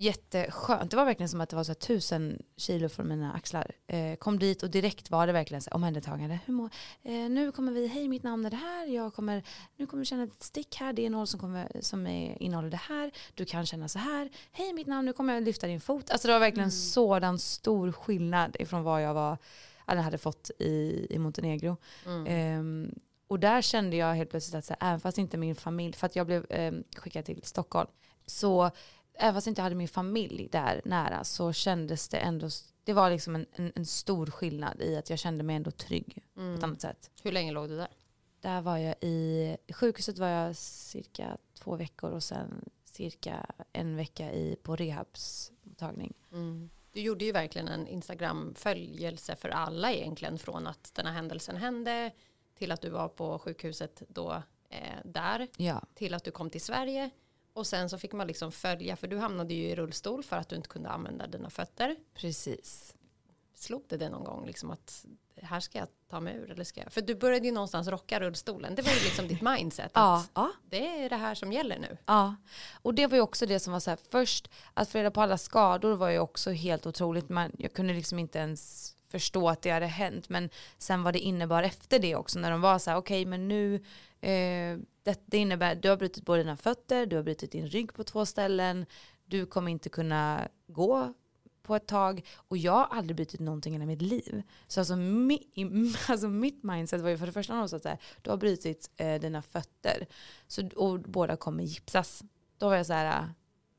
[0.03, 0.91] jätteskönt.
[0.91, 3.71] Det var verkligen som att det var så tusen kilo från mina axlar.
[3.87, 6.39] Eh, kom dit och direkt var det verkligen så här, omhändertagande.
[6.47, 6.71] Hur mår,
[7.03, 9.43] eh, nu kommer vi, hej mitt namn är det här, jag kommer,
[9.77, 12.71] nu kommer du känna ett stick här, det är något som, kommer, som är, innehåller
[12.71, 15.81] det här, du kan känna så här, hej mitt namn, nu kommer jag lyfta din
[15.81, 16.11] fot.
[16.11, 19.39] Alltså det var verkligen sådan stor skillnad ifrån vad jag var,
[19.87, 21.77] eller hade fått i, i Montenegro.
[22.27, 22.95] Ehm,
[23.29, 26.07] och där kände jag helt plötsligt att så här, även fast inte min familj, för
[26.07, 27.89] att jag blev ehm, skickad till Stockholm,
[28.27, 28.71] så
[29.15, 32.49] även fast inte jag hade min familj där nära så kändes det ändå,
[32.85, 36.25] det var liksom en, en, en stor skillnad i att jag kände mig ändå trygg
[36.35, 37.11] på ett annat sätt.
[37.23, 37.89] Hur länge låg du där?
[38.41, 44.33] Där var jag i, sjukhuset var jag cirka två veckor och sen cirka en vecka
[44.33, 46.15] i, på rehabsmottagning.
[46.93, 52.11] Du gjorde ju verkligen en Instagram-följelse för alla egentligen från att den här händelsen hände
[52.59, 56.61] till att du var på sjukhuset då eh, där Ja, till att du kom till
[56.61, 57.11] Sverige
[57.55, 60.49] och sen så fick man liksom följa för du hamnade ju i rullstol för att
[60.49, 61.97] du inte kunde använda dina fötter.
[62.15, 62.95] precis.
[63.55, 65.07] Slog det dig någon gång liksom att
[65.43, 66.51] här ska jag ta mig ur?
[66.51, 66.93] Eller ska jag?
[66.93, 68.75] För du började ju någonstans rocka rullstolen.
[68.75, 69.91] Det var ju liksom ditt mindset.
[69.95, 70.51] Ja, ja.
[70.65, 71.97] Det är det här som gäller nu.
[72.07, 72.35] Ja,
[72.83, 75.21] och det var ju också det som var så här, först att få reda på
[75.23, 77.29] alla skador var ju också helt otroligt.
[77.29, 81.19] Man, jag kunde liksom inte ens förstå att det hade hänt, men sen vad det
[81.19, 83.75] innebar efter det också, när de var så här, okej men nu,
[84.21, 87.95] eh, det, det innebär, du har brutit både dina fötter, du har brutit din rygg
[87.95, 88.87] på två ställen,
[89.25, 91.15] du kommer inte kunna gå
[91.63, 94.43] på ett tag och jag har aldrig brutit någonting i hela mitt liv.
[94.67, 95.39] Så alltså, mi,
[96.09, 99.21] alltså mitt mindset var ju för det första något så här, du har brutit eh,
[99.21, 100.07] dina fötter
[100.47, 102.23] så, och båda kommer gipsas.
[102.59, 103.35] Då var jag så här,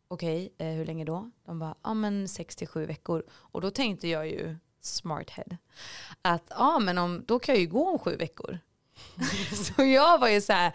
[0.08, 1.32] okej, eh, hur länge då?
[1.46, 3.24] De bara, ja men 6 till 7 veckor.
[3.30, 4.56] Och då tänkte jag ju,
[4.86, 5.58] smart head,
[6.22, 8.60] att ja men om, då kan jag ju gå om sju veckor.
[9.76, 10.74] så jag var ju så här,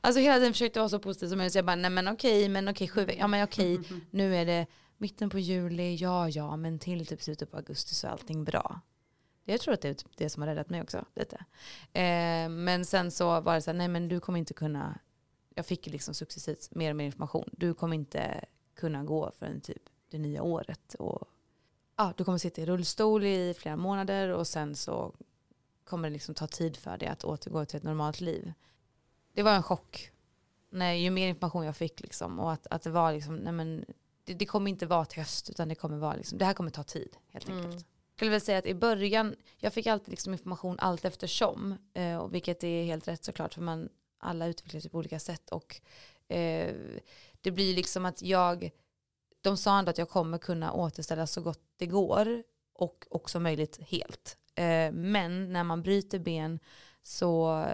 [0.00, 1.52] alltså hela tiden försökte vara så positiv som möjligt.
[1.52, 3.80] Så jag bara, nej men okej, men okej, sju veckor, ja men okej,
[4.10, 4.66] nu är det
[4.98, 8.80] mitten på juli, ja ja, men till typ slutet på augusti så är allting bra.
[9.44, 11.36] Jag tror att det är typ det som har räddat mig också lite.
[11.92, 14.98] Eh, men sen så var det så här, nej men du kommer inte kunna,
[15.54, 17.50] jag fick liksom successivt mer och mer information.
[17.52, 20.94] Du kommer inte kunna gå förrän typ det nya året.
[20.94, 21.28] Och,
[21.96, 25.14] ja, du kommer sitta i rullstol i flera månader och sen så
[25.84, 28.52] kommer det liksom ta tid för dig att återgå till ett normalt liv.
[29.32, 30.10] Det var en chock.
[30.70, 33.84] Nej, ju mer information jag fick liksom, och att, att det var liksom, nej men
[34.24, 36.70] det, det kommer inte vara till höst utan det kommer vara liksom, det här kommer
[36.70, 37.64] ta tid helt enkelt.
[37.66, 37.76] Mm.
[37.76, 42.16] Jag skulle väl säga att i början, jag fick alltid liksom information allt eftersom, eh,
[42.16, 43.88] och vilket är helt rätt såklart för man
[44.18, 45.80] alla utvecklas på olika sätt och
[46.28, 46.74] eh,
[47.40, 48.70] det blir liksom att jag,
[49.44, 52.42] de sa ändå att jag kommer kunna återställa så gott det går
[52.74, 54.36] och också möjligt helt.
[54.54, 56.58] Eh, men när man bryter ben
[57.02, 57.64] så,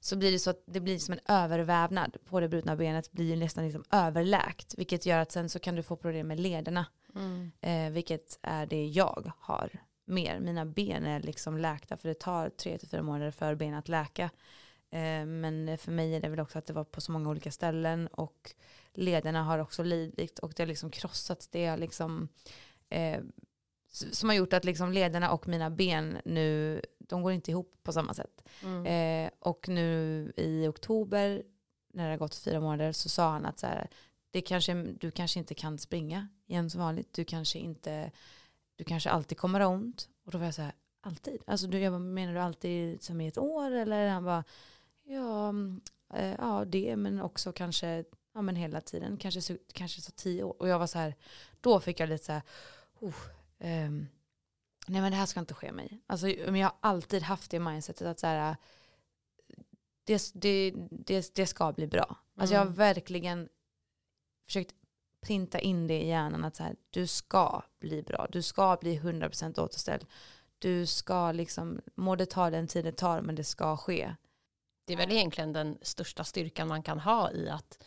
[0.00, 3.36] så blir det så att det blir som en övervävnad på det brutna benet blir
[3.36, 7.50] nästan liksom överläkt vilket gör att sen så kan du få problem med lederna Mm.
[7.60, 9.70] eh, vilket är det jag har
[10.04, 10.38] mer.
[10.40, 13.88] Mina ben är liksom läkta för det tar tre till fyra månader för ben att
[13.88, 14.30] läka.
[14.90, 17.50] Eh, men för mig är det väl också att det var på så många olika
[17.50, 18.54] ställen och
[18.94, 21.48] lederna har också lidit och det har liksom krossats.
[21.48, 22.28] Det har liksom
[22.88, 23.20] eh,
[23.94, 27.92] som har gjort att liksom lederna och mina ben nu, de går inte ihop på
[27.92, 28.48] samma sätt.
[28.62, 28.86] Mm.
[28.86, 31.42] Eh, och nu i oktober,
[31.92, 33.88] när det har gått fyra månader, så sa han att så här,
[34.30, 37.12] det kanske, du kanske inte kan springa igen som vanligt.
[37.12, 38.10] Du kanske inte,
[38.76, 40.08] du kanske alltid kommer ha ont.
[40.24, 41.42] Och då var jag så här, alltid?
[41.46, 43.70] Alltså du, jag bara, menar du alltid som i ett år?
[43.70, 44.44] Eller han bara,
[45.02, 45.80] ja, mm,
[46.14, 50.42] eh, ja det, men också kanske, ja men hela tiden, kanske, så- kanske så tio
[50.42, 50.56] år.
[50.62, 51.14] Och jag var så här,
[51.60, 52.42] då fick jag lite så här,
[53.00, 53.14] oh,
[53.58, 54.06] ehm,
[54.86, 56.00] nej men det här ska inte ske mig.
[56.06, 58.56] Alltså men jag har alltid haft det mindsetet att så här,
[60.04, 62.16] det, det, det, det ska bli bra.
[62.36, 62.76] Alltså jag har Mm.
[62.76, 63.48] verkligen
[64.46, 64.74] försökt
[65.20, 68.26] printa in det i hjärnan att så här, du ska bli bra.
[68.30, 70.06] Du ska bli 100% återställd.
[70.58, 74.14] Du ska liksom, må det ta den tid det tar men det ska ske.
[74.84, 77.82] Det är väl egentligen den största styrkan man kan ha i att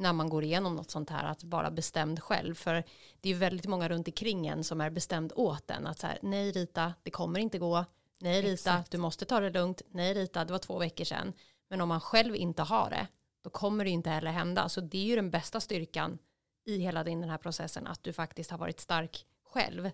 [0.00, 2.54] när man går igenom något sånt här att vara bestämd själv.
[2.54, 2.84] För
[3.20, 5.86] det är ju väldigt många runt omkring en som är bestämd åt en.
[5.86, 7.84] Att så här, nej Rita, det kommer inte gå.
[8.18, 8.90] Nej Rita, Exakt.
[8.90, 9.82] du måste ta det lugnt.
[9.90, 11.32] Nej Rita, det var två veckor sedan.
[11.68, 13.06] Men om man själv inte har det,
[13.42, 14.68] då kommer det inte heller hända.
[14.68, 16.18] Så det är ju den bästa styrkan
[16.64, 19.90] i hela din, den här processen, att du faktiskt har varit stark själv.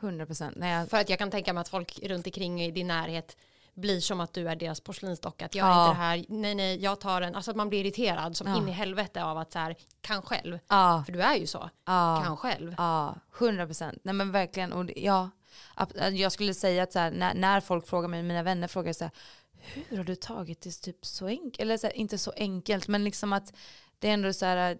[0.00, 2.86] 100% när jag, För att jag kan tänka mig att folk runt omkring i din
[2.86, 3.36] närhet
[3.74, 5.46] blir som att du är deras porslinsdocka.
[5.46, 5.86] Att jag är Ja.
[5.88, 7.34] inte det här, nej nej, jag tar den.
[7.34, 8.56] Alltså att man blir irriterad som Ja.
[8.56, 10.58] in i helvete av att så här, kan själv.
[10.68, 11.70] ja, För du är ju så,
[12.24, 12.74] kan själv.
[12.78, 13.98] Ja, 100 procent.
[14.02, 14.72] Nej men verkligen.
[14.72, 15.30] Och ja,
[15.74, 18.92] ab- jag skulle säga att så här, när, när folk frågar mig, mina vänner frågar
[18.92, 19.12] så här,
[19.88, 21.60] hur har du tagit det typ så enkelt?
[21.60, 23.52] Eller så här, inte så enkelt, men liksom att
[23.98, 24.78] det är ändå så här,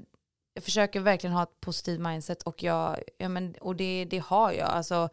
[0.54, 4.52] jag försöker verkligen ha ett positivt mindset och, jag, ja, men, och det, det har
[4.52, 4.68] jag.
[4.68, 5.10] Alltså, jag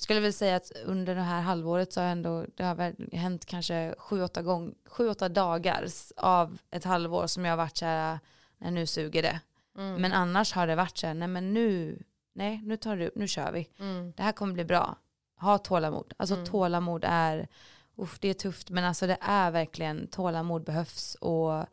[0.00, 3.94] skulle väl säga att under det här halvåret så har ändå, det har hänt kanske
[3.98, 5.86] sju, åtta, gång, sju, åtta dagar
[6.16, 8.18] av ett halvår som jag har varit så här,
[8.58, 9.40] nej nu suger det.
[9.78, 10.02] Mm.
[10.02, 12.02] Men annars har det varit så här, nej men nu,
[12.34, 13.68] nej nu tar du, nu kör vi.
[13.78, 14.12] Mm.
[14.16, 14.96] Det här kommer bli bra.
[15.40, 16.12] Ha tålamod.
[16.16, 16.46] Alltså Mm.
[16.46, 17.48] tålamod är,
[17.96, 21.66] uff, det är tufft men alltså det är verkligen, tålamod behövs och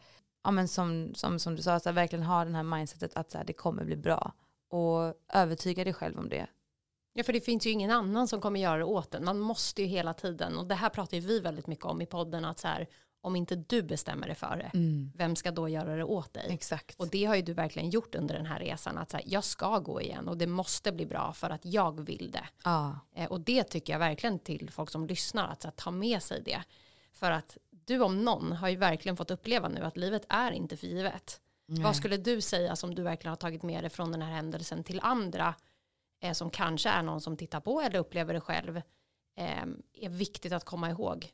[0.43, 3.31] ja men som, som, som du sa, så här, verkligen ha den här mindsetet att
[3.31, 4.33] så här, det kommer bli bra.
[4.69, 6.47] Och övertyga dig själv om det.
[7.13, 9.25] Ja, för det finns ju ingen annan som kommer göra det åt en.
[9.25, 12.05] Man måste ju hela tiden, och det här pratar ju vi väldigt mycket om i
[12.05, 12.87] podden, att så här,
[13.21, 14.71] om inte du bestämmer dig för det,
[15.17, 16.45] vem ska då göra det åt dig?
[16.49, 16.99] Exakt.
[16.99, 19.43] Och det har ju du verkligen gjort under den här resan, att så här, jag
[19.43, 22.47] ska gå igen och det måste bli bra för att jag vill det.
[22.63, 22.99] ja.
[23.15, 26.23] Eh, och det tycker jag verkligen till folk som lyssnar, att så här, ta med
[26.23, 26.63] sig det.
[27.11, 30.77] För att du om någon har ju verkligen fått uppleva nu att livet är inte
[30.77, 31.39] för givet.
[31.65, 34.83] Vad skulle du säga som du verkligen har tagit med dig från den här händelsen
[34.83, 35.55] till andra
[36.23, 38.77] eh, som kanske är någon som tittar på eller upplever det själv
[39.37, 39.63] eh,
[39.93, 41.31] är viktigt att komma ihåg.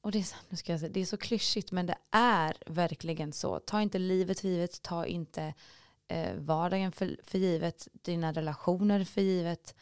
[0.00, 2.56] Och det är, så- nu ska jag säga, det är så klyschigt men det är
[2.66, 3.58] verkligen så.
[3.58, 5.54] Ta inte livet för givet, ta inte
[6.08, 9.74] eh, vardagen för, för givet, dina relationer för givet.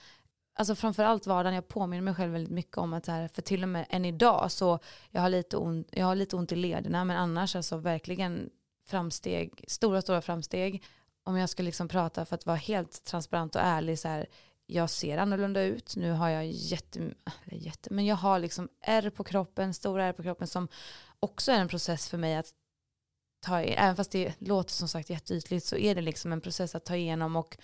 [0.54, 3.62] Alltså framförallt vardagen, jag påminner mig själv väldigt mycket om att så här, för till
[3.62, 4.78] och med än idag så
[5.10, 8.50] jag har lite ont, jag har lite ont i lederna men annars alltså verkligen
[8.86, 10.84] framsteg, stora stora framsteg.
[11.24, 14.26] Om jag ska liksom prata för att vara helt transparent och ärlig så här,
[14.70, 15.96] jag ser annorlunda ut.
[15.96, 17.14] Nu har jag jätte,
[17.50, 20.68] jätte men jag har liksom ärr på kroppen, stora ärr på kroppen som
[21.20, 22.52] också är en process för mig att
[23.40, 26.74] ta i, även fast det låter som sagt jätteytligt så är det liksom en process
[26.74, 27.58] att ta igenom och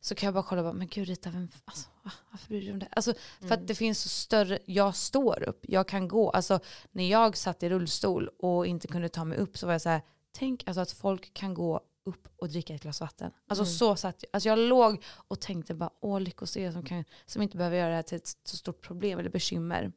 [0.00, 2.10] så kan jag bara kolla, bara, men gud Rita, vem, alltså, va?
[2.30, 2.88] varför bryr du dig om det?
[2.90, 6.30] Alltså, för att det finns så större, jag står upp, jag kan gå.
[6.30, 9.82] Alltså när jag satt i rullstol och inte kunde ta mig upp så var jag
[9.82, 13.30] så här, tänk alltså att folk kan gå upp och dricka ett glas vatten.
[13.48, 17.04] Alltså så satt jag, alltså jag låg och tänkte bara, åh lyckos er som, kan,
[17.26, 19.92] som inte behöver göra det här till ett så stort problem eller bekymmer.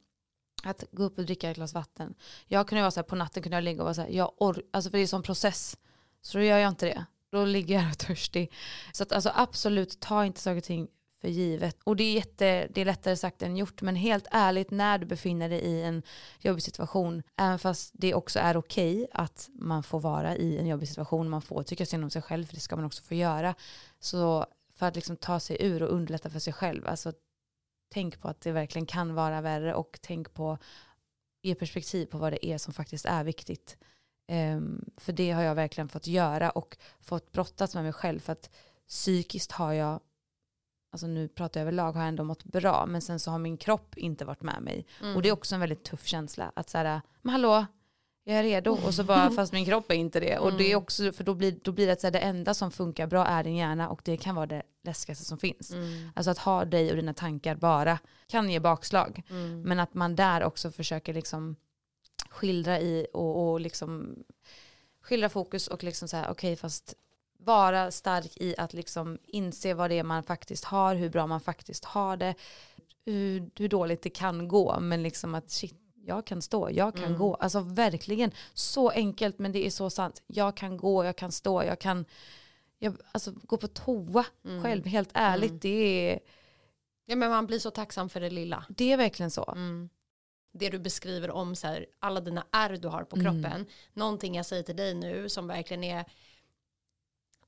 [0.63, 2.13] Att gå upp och dricka ett glas vatten.
[2.47, 4.33] Jag kunde vara så här, på natten kunde jag ligga och vara så här, jag
[4.37, 5.77] or- alltså för det är som process.
[6.21, 7.05] Så då gör jag inte det.
[7.31, 8.53] Då ligger jag och är törstig.
[8.93, 10.87] Så att alltså absolut, ta inte saker och ting
[11.21, 11.77] för givet.
[11.83, 13.81] Och det är, jätte, det är lättare sagt än gjort.
[13.81, 16.03] Men helt ärligt, när du befinner dig i en
[16.39, 20.87] jobbig situation, även fast det också är okej att man får vara i en jobbig
[20.87, 23.55] situation, man får tycka synd om sig själv, för det ska man också få göra.
[23.99, 24.45] Så
[24.75, 27.13] för att liksom ta sig ur och underlätta för sig själv, alltså
[27.93, 30.57] tänk på att det verkligen kan vara värre och tänk på,
[31.41, 33.77] ge perspektiv på vad det är som faktiskt är viktigt.
[34.31, 38.33] Um, för det har jag verkligen fått göra och fått brottas med mig själv för
[38.33, 38.49] att
[38.87, 39.99] psykiskt har jag,
[40.91, 43.57] alltså nu pratar jag överlag, har jag ändå mått bra men sen så har min
[43.57, 44.85] kropp inte varit med mig.
[45.15, 47.65] Och det är också en väldigt tuff känsla att säga, men hallå,
[48.23, 50.37] jag är redo och så bara fast min kropp är inte det.
[50.37, 52.53] Och det är också, för då blir, då blir det att så här, det enda
[52.53, 55.71] som funkar bra är din hjärna och det kan vara det läskigaste som finns.
[56.15, 59.23] Alltså att ha dig och dina tankar bara kan ge bakslag.
[59.65, 61.55] Men att man där också försöker liksom
[62.29, 64.15] skildra i och, och liksom
[65.01, 66.93] skildra fokus och liksom säga okej fast
[67.39, 71.41] vara stark i att liksom inse vad det är man faktiskt har, hur bra man
[71.41, 72.35] faktiskt har det,
[73.05, 75.75] hur, hur dåligt det kan gå, men liksom att shit,
[76.05, 77.35] jag kan stå, jag kan gå.
[77.35, 80.21] Alltså verkligen, så enkelt men det är så sant.
[80.27, 82.05] Jag kan gå, jag kan stå, jag kan
[82.79, 84.25] jag, alltså, gå på toa
[84.63, 85.61] själv, helt ärligt.
[85.61, 86.19] Det, är,
[87.05, 88.65] Ja, men man blir så tacksam för det lilla.
[88.69, 89.57] det är verkligen så.
[90.53, 93.65] det du beskriver om så här, alla dina ärr du har på kroppen.
[93.93, 96.05] Någonting jag säger till dig nu som verkligen är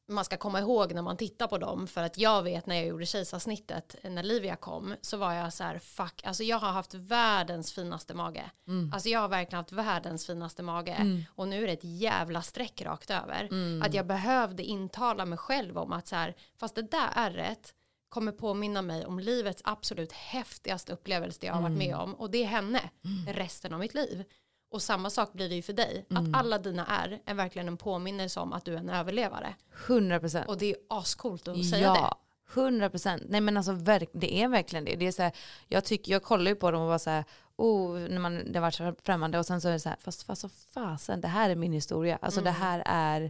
[0.07, 1.87] man ska komma ihåg när man tittar på dem.
[1.87, 5.63] För att jag vet när jag gjorde kejsarsnittet när Livia kom så var jag så
[5.63, 8.51] här fuck alltså jag har haft världens finaste mage.
[8.93, 11.25] Alltså jag har verkligen haft världens finaste mage.
[11.35, 13.49] Och nu är det ett jävla streck rakt över.
[13.83, 17.73] Att jag behövde intala mig själv om att så här fast det där ärret
[18.09, 22.13] kommer påminna mig om livets absolut häftigaste upplevelse jag har varit med om.
[22.15, 22.89] Och det är henne
[23.27, 24.23] resten av mitt liv.
[24.71, 26.05] Och samma sak blir det ju för dig.
[26.09, 29.55] Att alla dina är är verkligen en påminnelse om att du är en överlevare.
[29.87, 30.47] 100 procent.
[30.49, 32.17] Och det är ascoolt att säga Ja,
[32.53, 33.23] 100 procent.
[33.29, 34.95] Nej men alltså verk, det är verkligen det.
[34.95, 35.31] det är så här,
[35.67, 37.23] jag, tycker, jag kollar ju på dem och var så här,
[37.55, 40.23] oh, när man, det var så främmande och sen så är det så här, fast,
[40.23, 42.17] fast så fasen, det här är min historia.
[42.21, 42.53] Alltså Mm.
[42.53, 43.21] det här är,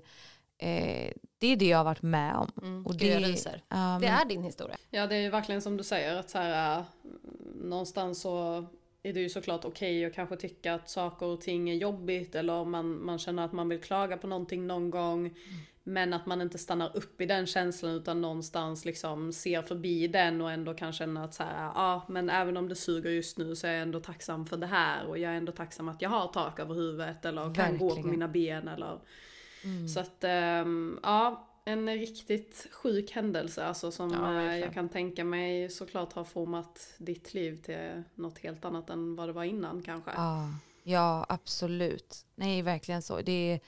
[0.57, 2.51] eh, det är det jag har varit med om.
[2.57, 2.83] och Mm.
[2.83, 3.61] Gud, ja, det.
[3.69, 4.77] Det men- är din historia.
[4.89, 6.83] Ja det är ju verkligen som du säger att så här, äh,
[7.55, 8.65] någonstans så
[9.03, 12.53] är det ju såklart okej att kanske tycka att saker och ting är jobbigt eller
[12.53, 15.37] om man, man känner att man vill klaga på någonting någon gång.
[15.83, 20.41] Men att man inte stannar upp i den känslan utan någonstans liksom ser förbi den
[20.41, 23.55] och ändå kan känna att så här, ja men även om det suger just nu
[23.55, 26.09] så är jag ändå tacksam för det här och jag är ändå tacksam att jag
[26.09, 28.11] har tak över huvudet eller kan gå på Verkligen.
[28.11, 28.99] mina ben eller
[29.93, 35.23] så att ehm, ja, en riktigt sjuk händelse alltså som Ja, eh, jag kan tänka
[35.23, 39.81] mig såklart har format ditt liv till något helt annat än vad det var innan
[39.81, 40.11] kanske.
[40.11, 40.49] Ja,
[40.83, 42.25] ja, absolut.
[42.35, 43.21] Nej, verkligen så.
[43.21, 43.59] Det är,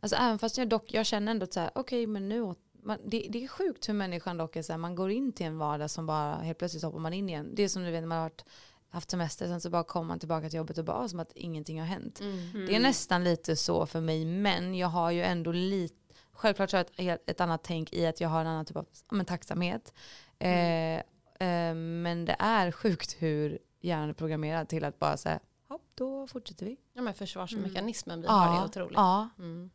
[0.00, 3.26] alltså, även fast jag dock, jag känner ändå så här, okej, men nu, man, det,
[3.30, 5.90] det är sjukt hur människan dock är så här, man går in till en vardag
[5.90, 7.50] som bara, helt plötsligt hoppar man in igen.
[7.54, 8.44] Det är som du vet, när man har varit,
[8.88, 11.80] haft semester, sen så bara kommer man tillbaka till jobbet och bara, som att ingenting
[11.80, 12.20] har hänt.
[12.66, 16.03] Det är nästan lite så för mig, men jag har ju ändå lite,
[16.34, 18.76] självklart så har jag ett, ett annat tänk i att jag har en annan typ
[18.76, 19.94] av ja, men, tacksamhet.
[20.38, 25.82] Eh, eh, men det är sjukt hur hjärnan är programmerad till att bara säga, hopp,
[25.94, 26.76] då fortsätter vi.
[26.92, 28.96] Ja, men försvarsmekanismen vi har är otroligt.
[28.96, 29.70] Ja, Mm.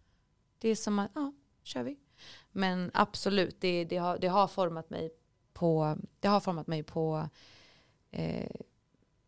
[0.57, 1.33] det är som att, ja,
[1.63, 1.99] kör vi.
[2.51, 5.11] Men absolut, det, det, har, det har format mig
[5.53, 7.29] på, det har format mig på
[8.11, 8.51] eh,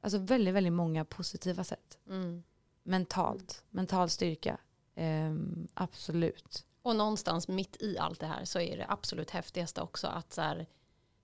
[0.01, 1.97] alltså väldigt, väldigt många positiva sätt.
[2.07, 2.43] Mm.
[2.83, 4.57] Mentalt, mental styrka.
[4.95, 6.65] Ehm, absolut.
[6.81, 10.41] Och någonstans mitt i allt det här så är det absolut häftigaste också att så
[10.41, 10.67] här,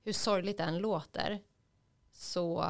[0.03, 1.41] hur sorgligt det än låter
[2.11, 2.65] så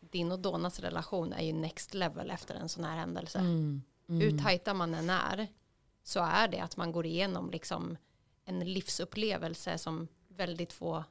[0.00, 3.38] din och Donas relation är ju next level efter en sån här händelse.
[3.38, 3.82] Mm.
[4.06, 5.48] Hur tajta man än är
[6.02, 7.96] så är det att man går igenom liksom
[8.44, 11.04] en livsupplevelse som väldigt få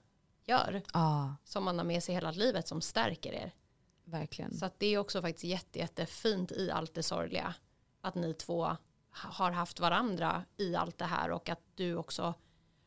[0.45, 0.81] gör.
[0.93, 3.51] Ja, Som man har med sig hela livet som stärker er.
[4.03, 4.53] verkligen.
[4.53, 7.55] Så det är också faktiskt jätte, jättefint i allt det sorgliga.
[8.01, 8.77] Att ni två
[9.13, 12.33] har haft varandra i allt det här och att du också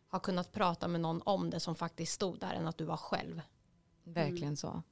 [0.08, 2.96] har kunnat prata med någon om det som faktiskt stod där än att du var
[2.96, 3.40] själv.
[4.04, 4.82] Verkligen så.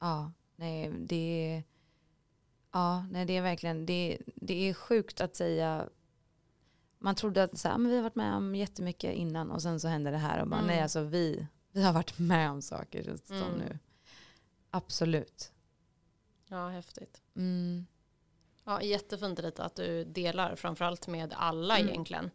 [0.00, 1.64] Ja, nej det är,
[2.72, 5.88] ja, nej, det är verkligen, det, det är sjukt att säga,
[6.98, 9.80] man trodde att så här, men vi har varit med om jättemycket innan och sen
[9.80, 10.66] så händer det här och bara, Mm.
[10.66, 13.58] nej alltså vi, vi har varit med om saker känns det som Mm.
[13.58, 13.78] nu.
[14.70, 15.52] Absolut.
[16.48, 17.22] Ja, häftigt.
[17.36, 17.86] Mm.
[18.68, 21.88] Ja, jättefint Rita att du delar framförallt med alla Mm.
[21.88, 22.30] egentligen.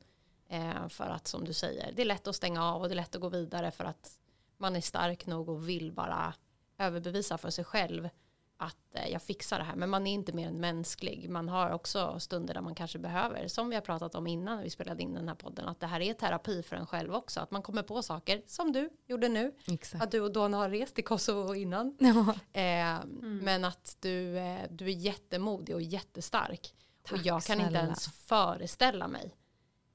[0.50, 2.96] Eh, för att som du säger, det är lätt att stänga av och det är
[2.96, 4.12] lätt att gå vidare för att
[4.58, 6.34] man är stark nog och vill bara
[6.78, 8.10] överbevisa för sig själv
[8.58, 9.76] att eh, jag fixar det här.
[9.76, 11.30] Men man är inte mer än mänsklig.
[11.30, 14.64] Man har också stunder där man kanske behöver, som vi har pratat om innan när
[14.64, 17.40] vi spelade in den här podden, att det här är terapi för en själv också.
[17.40, 19.56] Att man kommer på saker som du gjorde nu.
[19.68, 20.04] Exakt.
[20.04, 21.98] Att du och Donna har rest till Kosovo innan.
[22.00, 22.36] Ja.
[22.62, 23.06] Eh,
[23.42, 26.74] Men att du, eh, du är jättemodig och jättestark.
[27.04, 27.84] och Tack jag kan inte snälla.
[27.86, 29.36] ens föreställa mig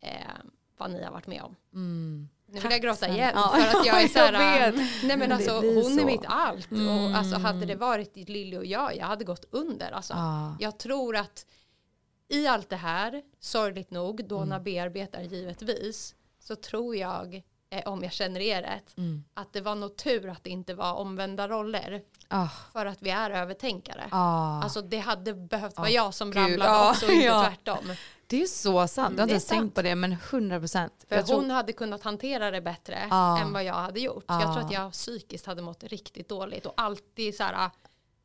[0.00, 0.10] eh,
[0.76, 1.56] vad ni har varit med om.
[1.74, 2.28] Mm.
[2.50, 4.72] Nu vill jag gråta igen Ja, för att jag är så här,
[5.04, 7.44] nej men alltså hon är mitt allt och alltså Mm.
[7.44, 10.12] hade det varit Lilly och jag, jag hade gått under alltså.
[10.14, 10.56] Ja.
[10.60, 11.46] Jag tror att
[12.28, 14.28] i allt det här, sorgligt nog, Mm.
[14.28, 19.24] Donna bearbetar givetvis, så tror jag, eh, om jag känner er rätt, Mm.
[19.34, 22.02] att det var nog tur att det inte var omvända roller.
[22.28, 24.08] Ah, För att vi är övertänkare.
[24.10, 24.62] ah.
[24.62, 27.44] Alltså det hade behövt vara Ah, jag som ramlade ja, också och inte ja.
[27.44, 27.92] tvärtom.
[28.30, 30.92] Det är så sant, jag har det inte ens tänkt på det men 100 procent.
[31.08, 33.38] För hon hade kunnat hantera det bättre Ah.
[33.38, 34.24] än vad jag hade gjort.
[34.26, 34.40] Ah.
[34.40, 37.70] Jag tror att jag psykiskt hade mått riktigt dåligt och alltid så här ah,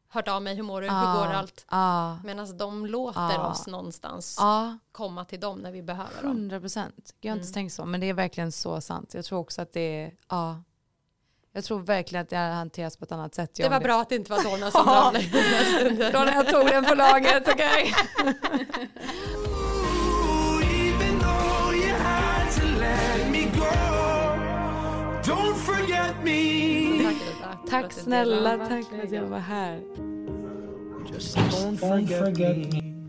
[0.10, 1.00] hört av mig, hur mår du, Ah.
[1.14, 1.66] hur går allt?
[1.72, 3.48] Ja, Medan de låter Ah.
[3.52, 4.78] oss någonstans ja.
[4.92, 6.32] komma till dem när vi behöver dem.
[6.32, 7.14] 100 procent.
[7.22, 7.54] Jag har inte Mm.
[7.54, 9.14] tänkt så, men det är verkligen så sant.
[9.14, 10.64] Jag tror också att det är, ja.
[11.56, 13.56] Jag tror verkligen att det har hanterats på ett annat sätt.
[13.56, 14.72] Det var bra att det inte var Donna
[15.12, 15.22] som
[15.78, 16.14] stunden.
[16.14, 17.94] Då när jag tog den på laget, okej?
[18.20, 18.36] Even
[26.14, 27.04] forget me.
[27.04, 29.82] Tack Tack snälla, tack för att jag var här.
[31.14, 33.03] Just don't forget me.